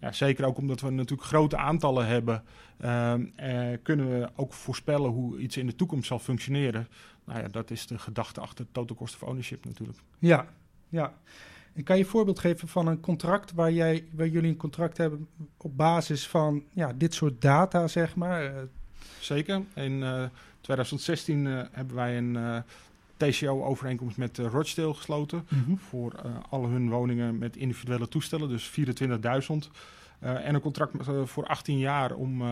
Ja, 0.00 0.12
zeker 0.12 0.44
ook 0.44 0.58
omdat 0.58 0.80
we 0.80 0.90
natuurlijk 0.90 1.28
grote 1.28 1.56
aantallen 1.56 2.06
hebben, 2.06 2.42
uh, 2.84 3.14
kunnen 3.82 4.10
we 4.20 4.30
ook 4.36 4.52
voorspellen 4.52 5.10
hoe 5.10 5.38
iets 5.38 5.56
in 5.56 5.66
de 5.66 5.76
toekomst 5.76 6.06
zal 6.06 6.18
functioneren. 6.18 6.88
Nou 7.24 7.40
ja, 7.40 7.48
dat 7.48 7.70
is 7.70 7.86
de 7.86 7.98
gedachte 7.98 8.40
achter 8.40 8.66
total 8.72 8.96
cost 8.96 9.14
of 9.14 9.22
ownership 9.22 9.64
natuurlijk. 9.64 9.98
Ja, 10.18 10.46
ja. 10.88 11.12
En 11.74 11.82
kan 11.82 11.96
je 11.96 12.02
een 12.02 12.08
voorbeeld 12.08 12.38
geven 12.38 12.68
van 12.68 12.86
een 12.86 13.00
contract 13.00 13.52
waar, 13.52 13.72
jij, 13.72 14.04
waar 14.12 14.26
jullie 14.26 14.50
een 14.50 14.56
contract 14.56 14.96
hebben 14.96 15.28
op 15.56 15.76
basis 15.76 16.28
van 16.28 16.64
ja, 16.72 16.92
dit 16.92 17.14
soort 17.14 17.40
data, 17.40 17.88
zeg 17.88 18.14
maar? 18.16 18.44
Uh, 18.44 18.60
Zeker. 19.20 19.62
In 19.74 19.92
uh, 19.92 20.24
2016 20.60 21.44
uh, 21.44 21.62
hebben 21.72 21.96
wij 21.96 22.18
een 22.18 22.34
uh, 22.34 22.58
TCO-overeenkomst 23.16 24.16
met 24.16 24.38
Rochdale 24.38 24.94
gesloten. 24.94 25.46
Mm 25.48 25.62
-hmm. 25.64 25.78
Voor 25.78 26.12
alle 26.48 26.68
hun 26.68 26.90
woningen 26.90 27.38
met 27.38 27.56
individuele 27.56 28.08
toestellen, 28.08 28.48
dus 28.48 28.70
24.000. 28.70 28.76
Uh, 30.22 30.46
en 30.46 30.54
een 30.54 30.60
contract 30.60 30.92
voor 31.24 31.46
18 31.46 31.78
jaar 31.78 32.14
om 32.14 32.42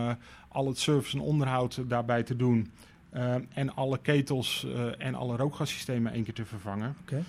al 0.47 0.67
het 0.67 0.77
service 0.77 1.17
en 1.17 1.23
onderhoud 1.23 1.89
daarbij 1.89 2.23
te 2.23 2.35
doen. 2.35 2.71
en 3.53 3.75
alle 3.75 3.97
ketels 3.97 4.67
en 4.97 5.15
alle 5.15 5.35
rookgassystemen 5.35 6.11
één 6.11 6.23
keer 6.23 6.33
te 6.33 6.45
vervangen. 6.45 6.95
Okay. 7.01 7.23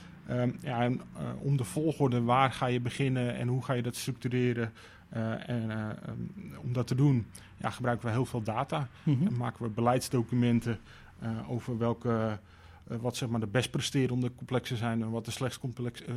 Ja, 0.60 0.82
en, 0.82 1.00
om 1.38 1.56
de 1.56 1.64
volgorde, 1.64 2.22
waar 2.22 2.52
ga 2.52 2.66
je 2.66 2.80
beginnen 2.80 3.34
en 3.34 3.48
hoe 3.48 3.64
ga 3.64 3.72
je 3.72 3.82
dat 3.82 3.96
structureren? 3.96 4.72
en 5.46 5.70
om 6.62 6.72
dat 6.72 6.86
te 6.86 6.94
doen, 6.94 7.26
ja, 7.56 7.70
gebruiken 7.70 8.06
we 8.06 8.12
heel 8.12 8.26
veel 8.26 8.42
data. 8.42 8.88
Mhm. 9.02 9.26
En 9.26 9.36
maken 9.36 9.62
we 9.62 9.68
beleidsdocumenten 9.68 10.78
over 11.48 11.78
welke 11.78 12.38
wat 13.00 13.16
zeg 13.16 13.28
maar 13.28 13.40
de 13.40 13.46
best 13.46 13.70
presterende 13.70 14.34
complexen 14.34 14.76
zijn 14.76 15.02
en 15.02 15.10
wat 15.10 15.24
de 15.24 15.30
slechts 15.30 15.58
complex, 15.58 16.02
uh, 16.02 16.14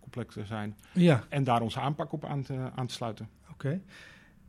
complexen 0.00 0.46
zijn. 0.46 0.76
Ja. 0.92 1.24
En 1.28 1.44
daar 1.44 1.62
onze 1.62 1.80
aanpak 1.80 2.12
op 2.12 2.24
aan 2.24 2.42
te, 2.42 2.70
aan 2.74 2.86
te 2.86 2.94
sluiten. 2.94 3.28
Oké. 3.50 3.80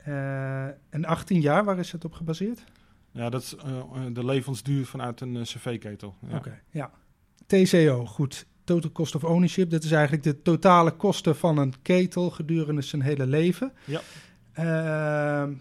Okay. 0.03 0.75
en 0.89 1.05
18 1.05 1.41
jaar, 1.41 1.63
waar 1.63 1.79
is 1.79 1.91
het 1.91 2.05
op 2.05 2.13
gebaseerd? 2.13 2.63
Ja, 3.11 3.29
dat 3.29 3.41
is 3.41 3.55
de 4.13 4.25
levensduur 4.25 4.85
vanuit 4.85 5.21
een 5.21 5.41
cv-ketel. 5.43 6.15
Ja. 6.27 6.37
Oké, 6.37 6.61
ja. 6.69 6.91
TCO, 7.45 8.05
goed. 8.05 8.45
Total 8.71 8.91
cost 8.91 9.15
of 9.15 9.23
ownership, 9.23 9.69
dat 9.69 9.83
is 9.83 9.91
eigenlijk 9.91 10.23
de 10.23 10.41
totale 10.41 10.91
kosten 10.91 11.35
van 11.35 11.57
een 11.57 11.73
ketel 11.81 12.29
gedurende 12.29 12.81
zijn 12.81 13.01
hele 13.01 13.27
leven. 13.27 13.71
Ja. 13.85 14.01
Ehm, 14.53 15.53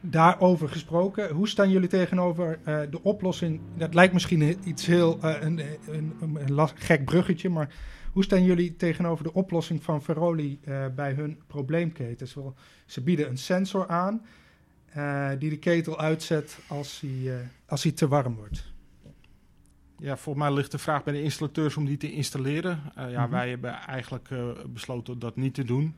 Daarover 0.00 0.68
gesproken, 0.68 1.30
hoe 1.30 1.48
staan 1.48 1.70
jullie 1.70 1.88
tegenover 1.88 2.58
uh, 2.68 2.80
de 2.90 3.02
oplossing? 3.02 3.60
Dat 3.76 3.94
lijkt 3.94 4.12
misschien 4.12 4.68
iets 4.68 4.86
heel 4.86 5.18
uh, 5.24 5.36
een, 5.40 5.60
een, 5.88 6.14
een, 6.20 6.68
gek 6.74 7.04
bruggetje, 7.04 7.48
maar 7.48 7.74
hoe 8.12 8.24
staan 8.24 8.44
jullie 8.44 8.76
tegenover 8.76 9.24
de 9.24 9.32
oplossing 9.32 9.82
van 9.82 10.02
Veroli 10.02 10.60
uh, 10.64 10.86
bij 10.94 11.12
hun 11.12 11.38
probleemketens? 11.46 12.34
Wel, 12.34 12.54
ze 12.86 13.00
bieden 13.00 13.28
een 13.28 13.38
sensor 13.38 13.88
aan 13.88 14.22
die 15.38 15.50
de 15.50 15.58
ketel 15.58 15.98
uitzet 15.98 16.58
als 16.68 17.00
hij, 17.00 17.48
als 17.66 17.82
hij 17.82 17.92
te 17.92 18.08
warm 18.08 18.34
wordt. 18.34 18.73
Ja, 19.98 20.16
volgens 20.16 20.44
mij 20.44 20.54
ligt 20.54 20.70
de 20.70 20.78
vraag 20.78 21.04
bij 21.04 21.12
de 21.12 21.22
installateurs 21.22 21.76
om 21.76 21.84
die 21.84 21.96
te 21.96 22.12
installeren. 22.12 22.80
ja, 22.94 23.06
mm 23.06 23.14
-hmm. 23.14 23.30
Wij 23.30 23.48
hebben 23.48 23.72
eigenlijk 23.72 24.28
besloten 24.72 25.18
dat 25.18 25.36
niet 25.36 25.54
te 25.54 25.64
doen. 25.64 25.94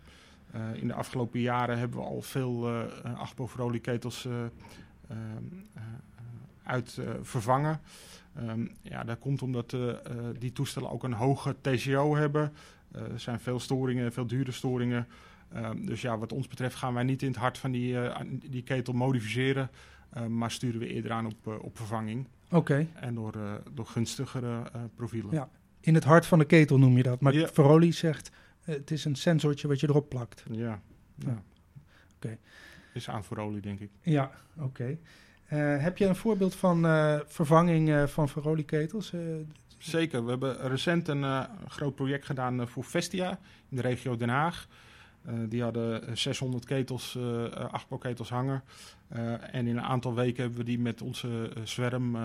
Uh, 0.57 0.83
in 0.83 0.87
de 0.87 0.95
afgelopen 0.95 1.41
jaren 1.41 1.79
hebben 1.79 1.99
we 1.99 2.05
al 2.05 2.23
veel 2.23 2.71
uh, 2.71 2.85
achtbovenolieketels 3.19 4.25
uh, 4.25 4.35
uit 6.63 7.01
vervangen. 7.23 7.81
Um, 8.39 8.71
ja, 8.83 9.05
dat 9.05 9.19
komt 9.19 9.43
omdat 9.43 9.77
die 10.39 10.53
toestellen 10.53 10.91
ook 10.91 11.05
een 11.05 11.13
hoge 11.13 11.57
TCO 11.61 12.17
hebben. 12.17 12.53
er 12.93 13.21
zijn 13.21 13.41
veel 13.41 13.61
storingen, 13.61 14.13
veel 14.13 14.27
dure 14.27 14.53
storingen. 14.53 15.07
Um, 15.57 15.87
dus 15.87 16.01
ja, 16.01 16.19
wat 16.19 16.33
ons 16.33 16.49
betreft 16.49 16.75
gaan 16.75 16.95
wij 16.95 17.03
niet 17.03 17.23
in 17.23 17.29
het 17.29 17.37
hart 17.37 17.59
van 17.59 17.71
die, 17.71 17.97
die 18.51 18.63
ketel 18.63 18.93
modificeren. 18.93 19.71
Maar 20.29 20.51
sturen 20.51 20.81
we 20.81 20.87
eerder 20.87 21.13
aan 21.13 21.27
op, 21.27 21.47
op 21.47 21.77
vervanging. 21.77 22.27
Oké. 22.47 22.57
Okay. 22.57 22.89
En 22.95 23.15
door, 23.15 23.63
door 23.73 23.87
gunstigere 23.87 24.63
profielen. 24.95 25.33
Ja, 25.33 25.49
in 25.81 25.95
het 25.95 26.05
hart 26.05 26.27
van 26.27 26.39
de 26.39 26.45
ketel 26.45 26.79
noem 26.79 26.97
je 26.97 27.03
dat. 27.03 27.21
Maar 27.21 27.35
ja. 27.35 27.49
Veroli 27.49 27.93
zegt 27.93 28.31
het 28.61 28.91
is 28.91 29.05
een 29.05 29.17
sensortje 29.17 29.69
wat 29.69 29.81
je 29.81 29.89
erop 29.89 30.09
plakt. 30.09 30.45
Ja. 30.51 30.81
ja. 31.15 31.29
Oké. 31.29 31.43
Okay. 32.17 32.39
Is 32.95 33.09
aan 33.09 33.25
voor 33.25 33.39
olie, 33.39 33.61
denk 33.61 33.81
ik. 33.81 33.91
Ja, 34.03 34.31
oké. 34.57 34.65
Okay. 34.65 34.99
Uh, 35.77 35.83
heb 35.83 35.99
je 35.99 36.07
een 36.07 36.17
voorbeeld 36.17 36.55
van 36.55 36.85
uh, 36.85 37.21
vervanging 37.27 37.89
uh, 37.89 38.07
van 38.07 38.29
verolieketels? 38.29 39.13
Zeker. 39.79 40.25
We 40.25 40.31
hebben 40.31 40.69
recent 40.69 41.09
een 41.09 41.47
groot 41.69 41.95
project 41.95 42.27
gedaan 42.27 42.69
voor 42.69 42.85
Vestia 42.85 43.39
in 43.69 43.77
de 43.77 43.83
regio 43.83 44.17
Den 44.17 44.29
Haag. 44.29 44.69
Die 45.49 45.63
hadden 45.63 46.19
600 46.19 46.65
ketels, 46.65 47.19
achtbalketels 47.71 48.29
hangen. 48.29 48.63
en 49.51 49.67
in 49.67 49.77
een 49.77 49.81
aantal 49.81 50.15
weken 50.15 50.43
hebben 50.43 50.59
we 50.59 50.65
die 50.65 50.79
met 50.79 51.03
onze 51.03 51.53
zwerm 51.65 52.17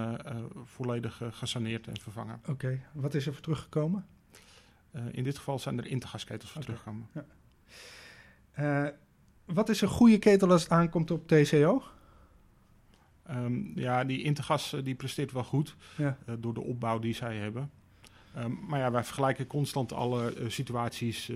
volledig 0.63 1.21
gesaneerd 1.31 1.87
en 1.87 1.99
vervangen. 1.99 2.39
Oké. 2.41 2.51
Okay. 2.51 2.81
Wat 2.93 3.13
is 3.13 3.25
er 3.25 3.33
voor 3.33 3.41
teruggekomen? 3.41 4.05
In 5.11 5.23
dit 5.23 5.37
geval 5.37 5.59
zijn 5.59 5.77
er 5.77 5.87
intergasketels 5.87 6.51
voor 6.51 6.61
okay. 6.61 6.75
teruggekomen. 6.75 7.07
Ja. 8.53 8.93
Wat 9.45 9.69
is 9.69 9.81
een 9.81 9.87
goede 9.87 10.17
ketel 10.17 10.51
als 10.51 10.63
het 10.63 10.71
aankomt 10.71 11.11
op 11.11 11.27
TCO? 11.27 11.83
Um, 13.29 13.71
ja, 13.75 14.03
die 14.03 14.23
intergas 14.23 14.75
die 14.83 14.95
presteert 14.95 15.31
wel 15.31 15.43
goed 15.43 15.75
ja. 15.97 16.17
uh, 16.25 16.35
door 16.39 16.53
de 16.53 16.61
opbouw 16.61 16.99
die 16.99 17.13
zij 17.13 17.37
hebben. 17.37 17.71
Um, 18.37 18.59
maar 18.67 18.79
ja, 18.79 18.91
wij 18.91 19.03
vergelijken 19.03 19.47
constant 19.47 19.93
alle 19.93 20.33
situaties 20.47 21.31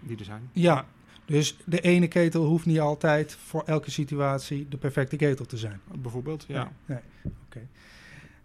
die 0.00 0.18
er 0.18 0.24
zijn. 0.24 0.50
Ja, 0.52 0.86
dus 1.24 1.56
de 1.64 1.80
ene 1.80 2.08
ketel 2.08 2.44
hoeft 2.44 2.66
niet 2.66 2.80
altijd 2.80 3.32
voor 3.34 3.62
elke 3.66 3.90
situatie 3.90 4.68
de 4.68 4.76
perfecte 4.76 5.16
ketel 5.16 5.46
te 5.46 5.56
zijn. 5.56 5.80
Bijvoorbeeld, 5.98 6.44
ja. 6.48 6.72
Nee, 6.86 6.98
nee. 7.22 7.32
oké. 7.48 7.66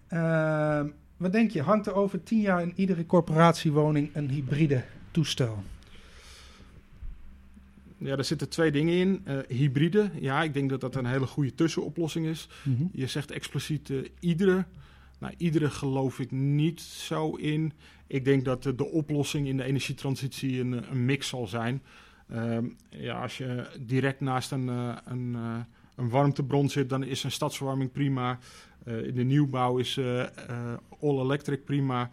Okay. 0.08 0.80
Ehm, 0.80 0.90
wat 1.18 1.32
denk 1.32 1.52
je, 1.52 1.62
hangt 1.62 1.88
er 1.88 1.94
over 1.94 2.24
tien 2.24 2.42
jaar 2.42 2.62
in 2.62 2.74
iedere 2.76 3.06
corporatiewoning 3.06 4.10
een 4.16 4.30
hybride 4.30 4.84
toestel? 5.12 5.64
Ja, 7.98 8.18
er 8.18 8.24
zitten 8.24 8.50
twee 8.50 8.72
dingen 8.72 8.94
in. 8.94 9.22
Uh, 9.28 9.38
hybride, 9.48 10.10
ja, 10.20 10.44
ik 10.44 10.54
denk 10.54 10.70
dat 10.70 10.82
dat 10.82 10.96
een 10.96 11.06
hele 11.06 11.28
goede 11.28 11.56
tussenoplossing 11.56 12.26
is. 12.26 12.50
Mm 12.64 12.76
-hmm. 12.76 12.90
Je 12.94 13.08
zegt 13.08 13.32
expliciet 13.32 13.90
uh, 13.90 14.08
iedere. 14.20 14.66
Nou, 15.20 15.34
iedere 15.38 15.70
geloof 15.70 16.20
ik 16.20 16.32
niet 16.32 16.82
zo 16.82 17.36
in. 17.36 17.74
Ik 18.08 18.26
denk 18.26 18.46
dat 18.46 18.64
de 18.64 18.86
oplossing 18.92 19.48
in 19.48 19.58
de 19.58 19.64
energietransitie 19.64 20.60
een, 20.60 20.92
een 20.92 21.06
mix 21.06 21.28
zal 21.28 21.48
zijn. 21.48 21.82
ja, 22.90 23.22
als 23.22 23.38
je 23.38 23.68
direct 23.80 24.20
naast 24.20 24.52
een, 24.52 24.68
een, 24.68 25.38
een 25.96 26.10
warmtebron 26.10 26.70
zit, 26.70 26.90
dan 26.90 27.04
is 27.04 27.24
een 27.24 27.32
stadsverwarming 27.32 27.92
prima. 27.92 28.40
Uh, 28.88 29.06
in 29.06 29.16
de 29.16 29.24
nieuwbouw 29.24 29.78
is 29.78 29.98
uh, 29.98 30.06
uh, 30.06 30.26
all 31.02 31.20
electric 31.20 31.66
prima. 31.66 32.10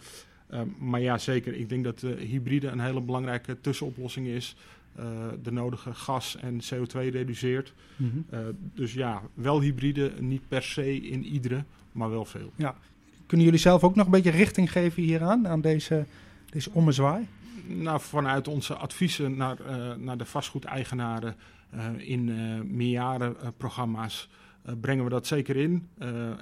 maar 0.79 1.01
ja, 1.01 1.19
zeker. 1.19 1.55
Ik 1.55 1.69
denk 1.69 1.85
dat 1.85 2.01
hybride 2.01 2.69
een 2.69 2.81
hele 2.81 3.01
belangrijke 3.01 3.61
tussenoplossing 3.61 4.27
is. 4.27 4.57
de 5.43 5.53
nodige 5.53 5.95
gas- 5.95 6.37
en 6.37 6.61
CO2 6.61 6.93
reduceert. 6.93 7.75
Mm 7.97 8.11
-hmm. 8.11 8.57
dus 8.75 8.95
ja, 8.95 9.23
wel 9.35 9.61
hybride, 9.61 10.13
niet 10.21 10.49
per 10.49 10.63
se 10.63 11.01
in 11.01 11.25
iedere, 11.25 11.65
maar 11.93 12.11
wel 12.11 12.25
veel. 12.25 12.53
Ja. 12.57 12.77
Kunnen 13.27 13.47
jullie 13.47 13.61
zelf 13.61 13.85
ook 13.85 13.95
nog 13.95 14.05
een 14.05 14.13
beetje 14.13 14.31
richting 14.31 14.73
geven 14.73 15.03
hieraan, 15.03 15.49
aan 15.49 15.61
deze, 15.61 16.05
deze 16.51 16.71
ommezwaai? 16.73 17.27
Nou, 17.67 18.01
vanuit 18.01 18.49
onze 18.49 18.75
adviezen 18.75 19.37
naar, 19.37 19.59
naar 19.99 20.19
de 20.19 20.25
vastgoedeigenaren 20.25 21.37
in 21.97 22.25
meerjarenprogramma's. 22.77 24.29
Uh, 24.67 24.73
brengen 24.81 25.05
we 25.05 25.11
dat 25.11 25.27
zeker 25.27 25.57
in. 25.57 25.89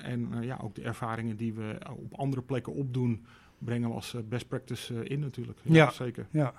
En 0.03 0.29
ja, 0.41 0.59
ook 0.63 0.75
de 0.75 0.83
ervaringen 0.83 1.37
die 1.37 1.53
we 1.53 1.79
op 1.91 2.15
andere 2.19 2.43
plekken 2.43 2.73
opdoen, 2.73 3.25
brengen 3.59 3.89
we 3.89 3.95
als 3.95 4.17
best 4.29 4.49
practice 4.49 5.05
in 5.05 5.21
natuurlijk. 5.21 5.59
Ja, 5.63 5.75
ja, 5.75 5.91
zeker. 5.91 6.27
Ja, 6.31 6.53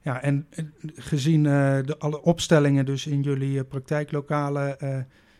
ja 0.00 0.22
en 0.22 0.46
gezien 0.94 1.42
de, 1.42 1.94
alle 1.98 2.22
opstellingen 2.22 2.86
dus 2.86 3.06
in 3.06 3.22
jullie 3.22 3.64
praktijklokalen, 3.64 4.76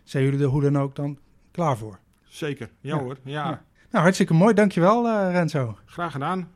zijn 0.05 0.25
jullie 0.25 0.40
er 0.40 0.47
hoe 0.47 0.62
dan 0.62 0.79
ook 0.79 0.97
dan 0.97 1.19
klaar 1.51 1.77
voor? 1.77 1.99
Zeker, 2.25 2.71
ja, 2.81 2.97
ja. 2.97 3.03
hoor. 3.03 3.16
Ja. 3.23 3.49
ja. 3.49 3.64
Nou, 3.90 4.03
hartstikke 4.03 4.35
mooi. 4.35 4.55
Dankjewel 4.55 5.31
Renzo. 5.31 5.79
Graag 5.87 6.12
gedaan. 6.12 6.55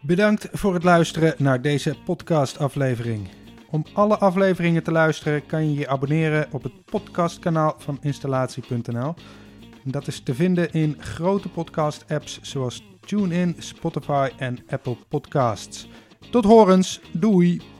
Bedankt 0.00 0.48
voor 0.52 0.74
het 0.74 0.84
luisteren 0.84 1.34
naar 1.38 1.62
deze 1.62 1.96
podcastaflevering. 2.04 3.28
Om 3.70 3.84
alle 3.92 4.18
afleveringen 4.18 4.82
te 4.82 4.92
luisteren 4.92 5.46
kan 5.46 5.70
je 5.70 5.78
je 5.78 5.88
abonneren 5.88 6.46
op 6.50 6.62
het 6.62 6.84
podcastkanaal 6.84 7.74
van 7.78 7.98
installatie.nl. 8.00 9.14
Dat 9.84 10.06
is 10.06 10.20
te 10.20 10.34
vinden 10.34 10.72
in 10.72 10.96
grote 10.98 11.48
podcast-apps 11.48 12.40
zoals 12.42 12.82
TuneIn, 13.00 13.54
Spotify 13.58 14.30
en 14.38 14.58
Apple 14.68 14.96
Podcasts. 15.08 15.88
Tot 16.30 16.44
horens, 16.44 17.00
doei! 17.12 17.71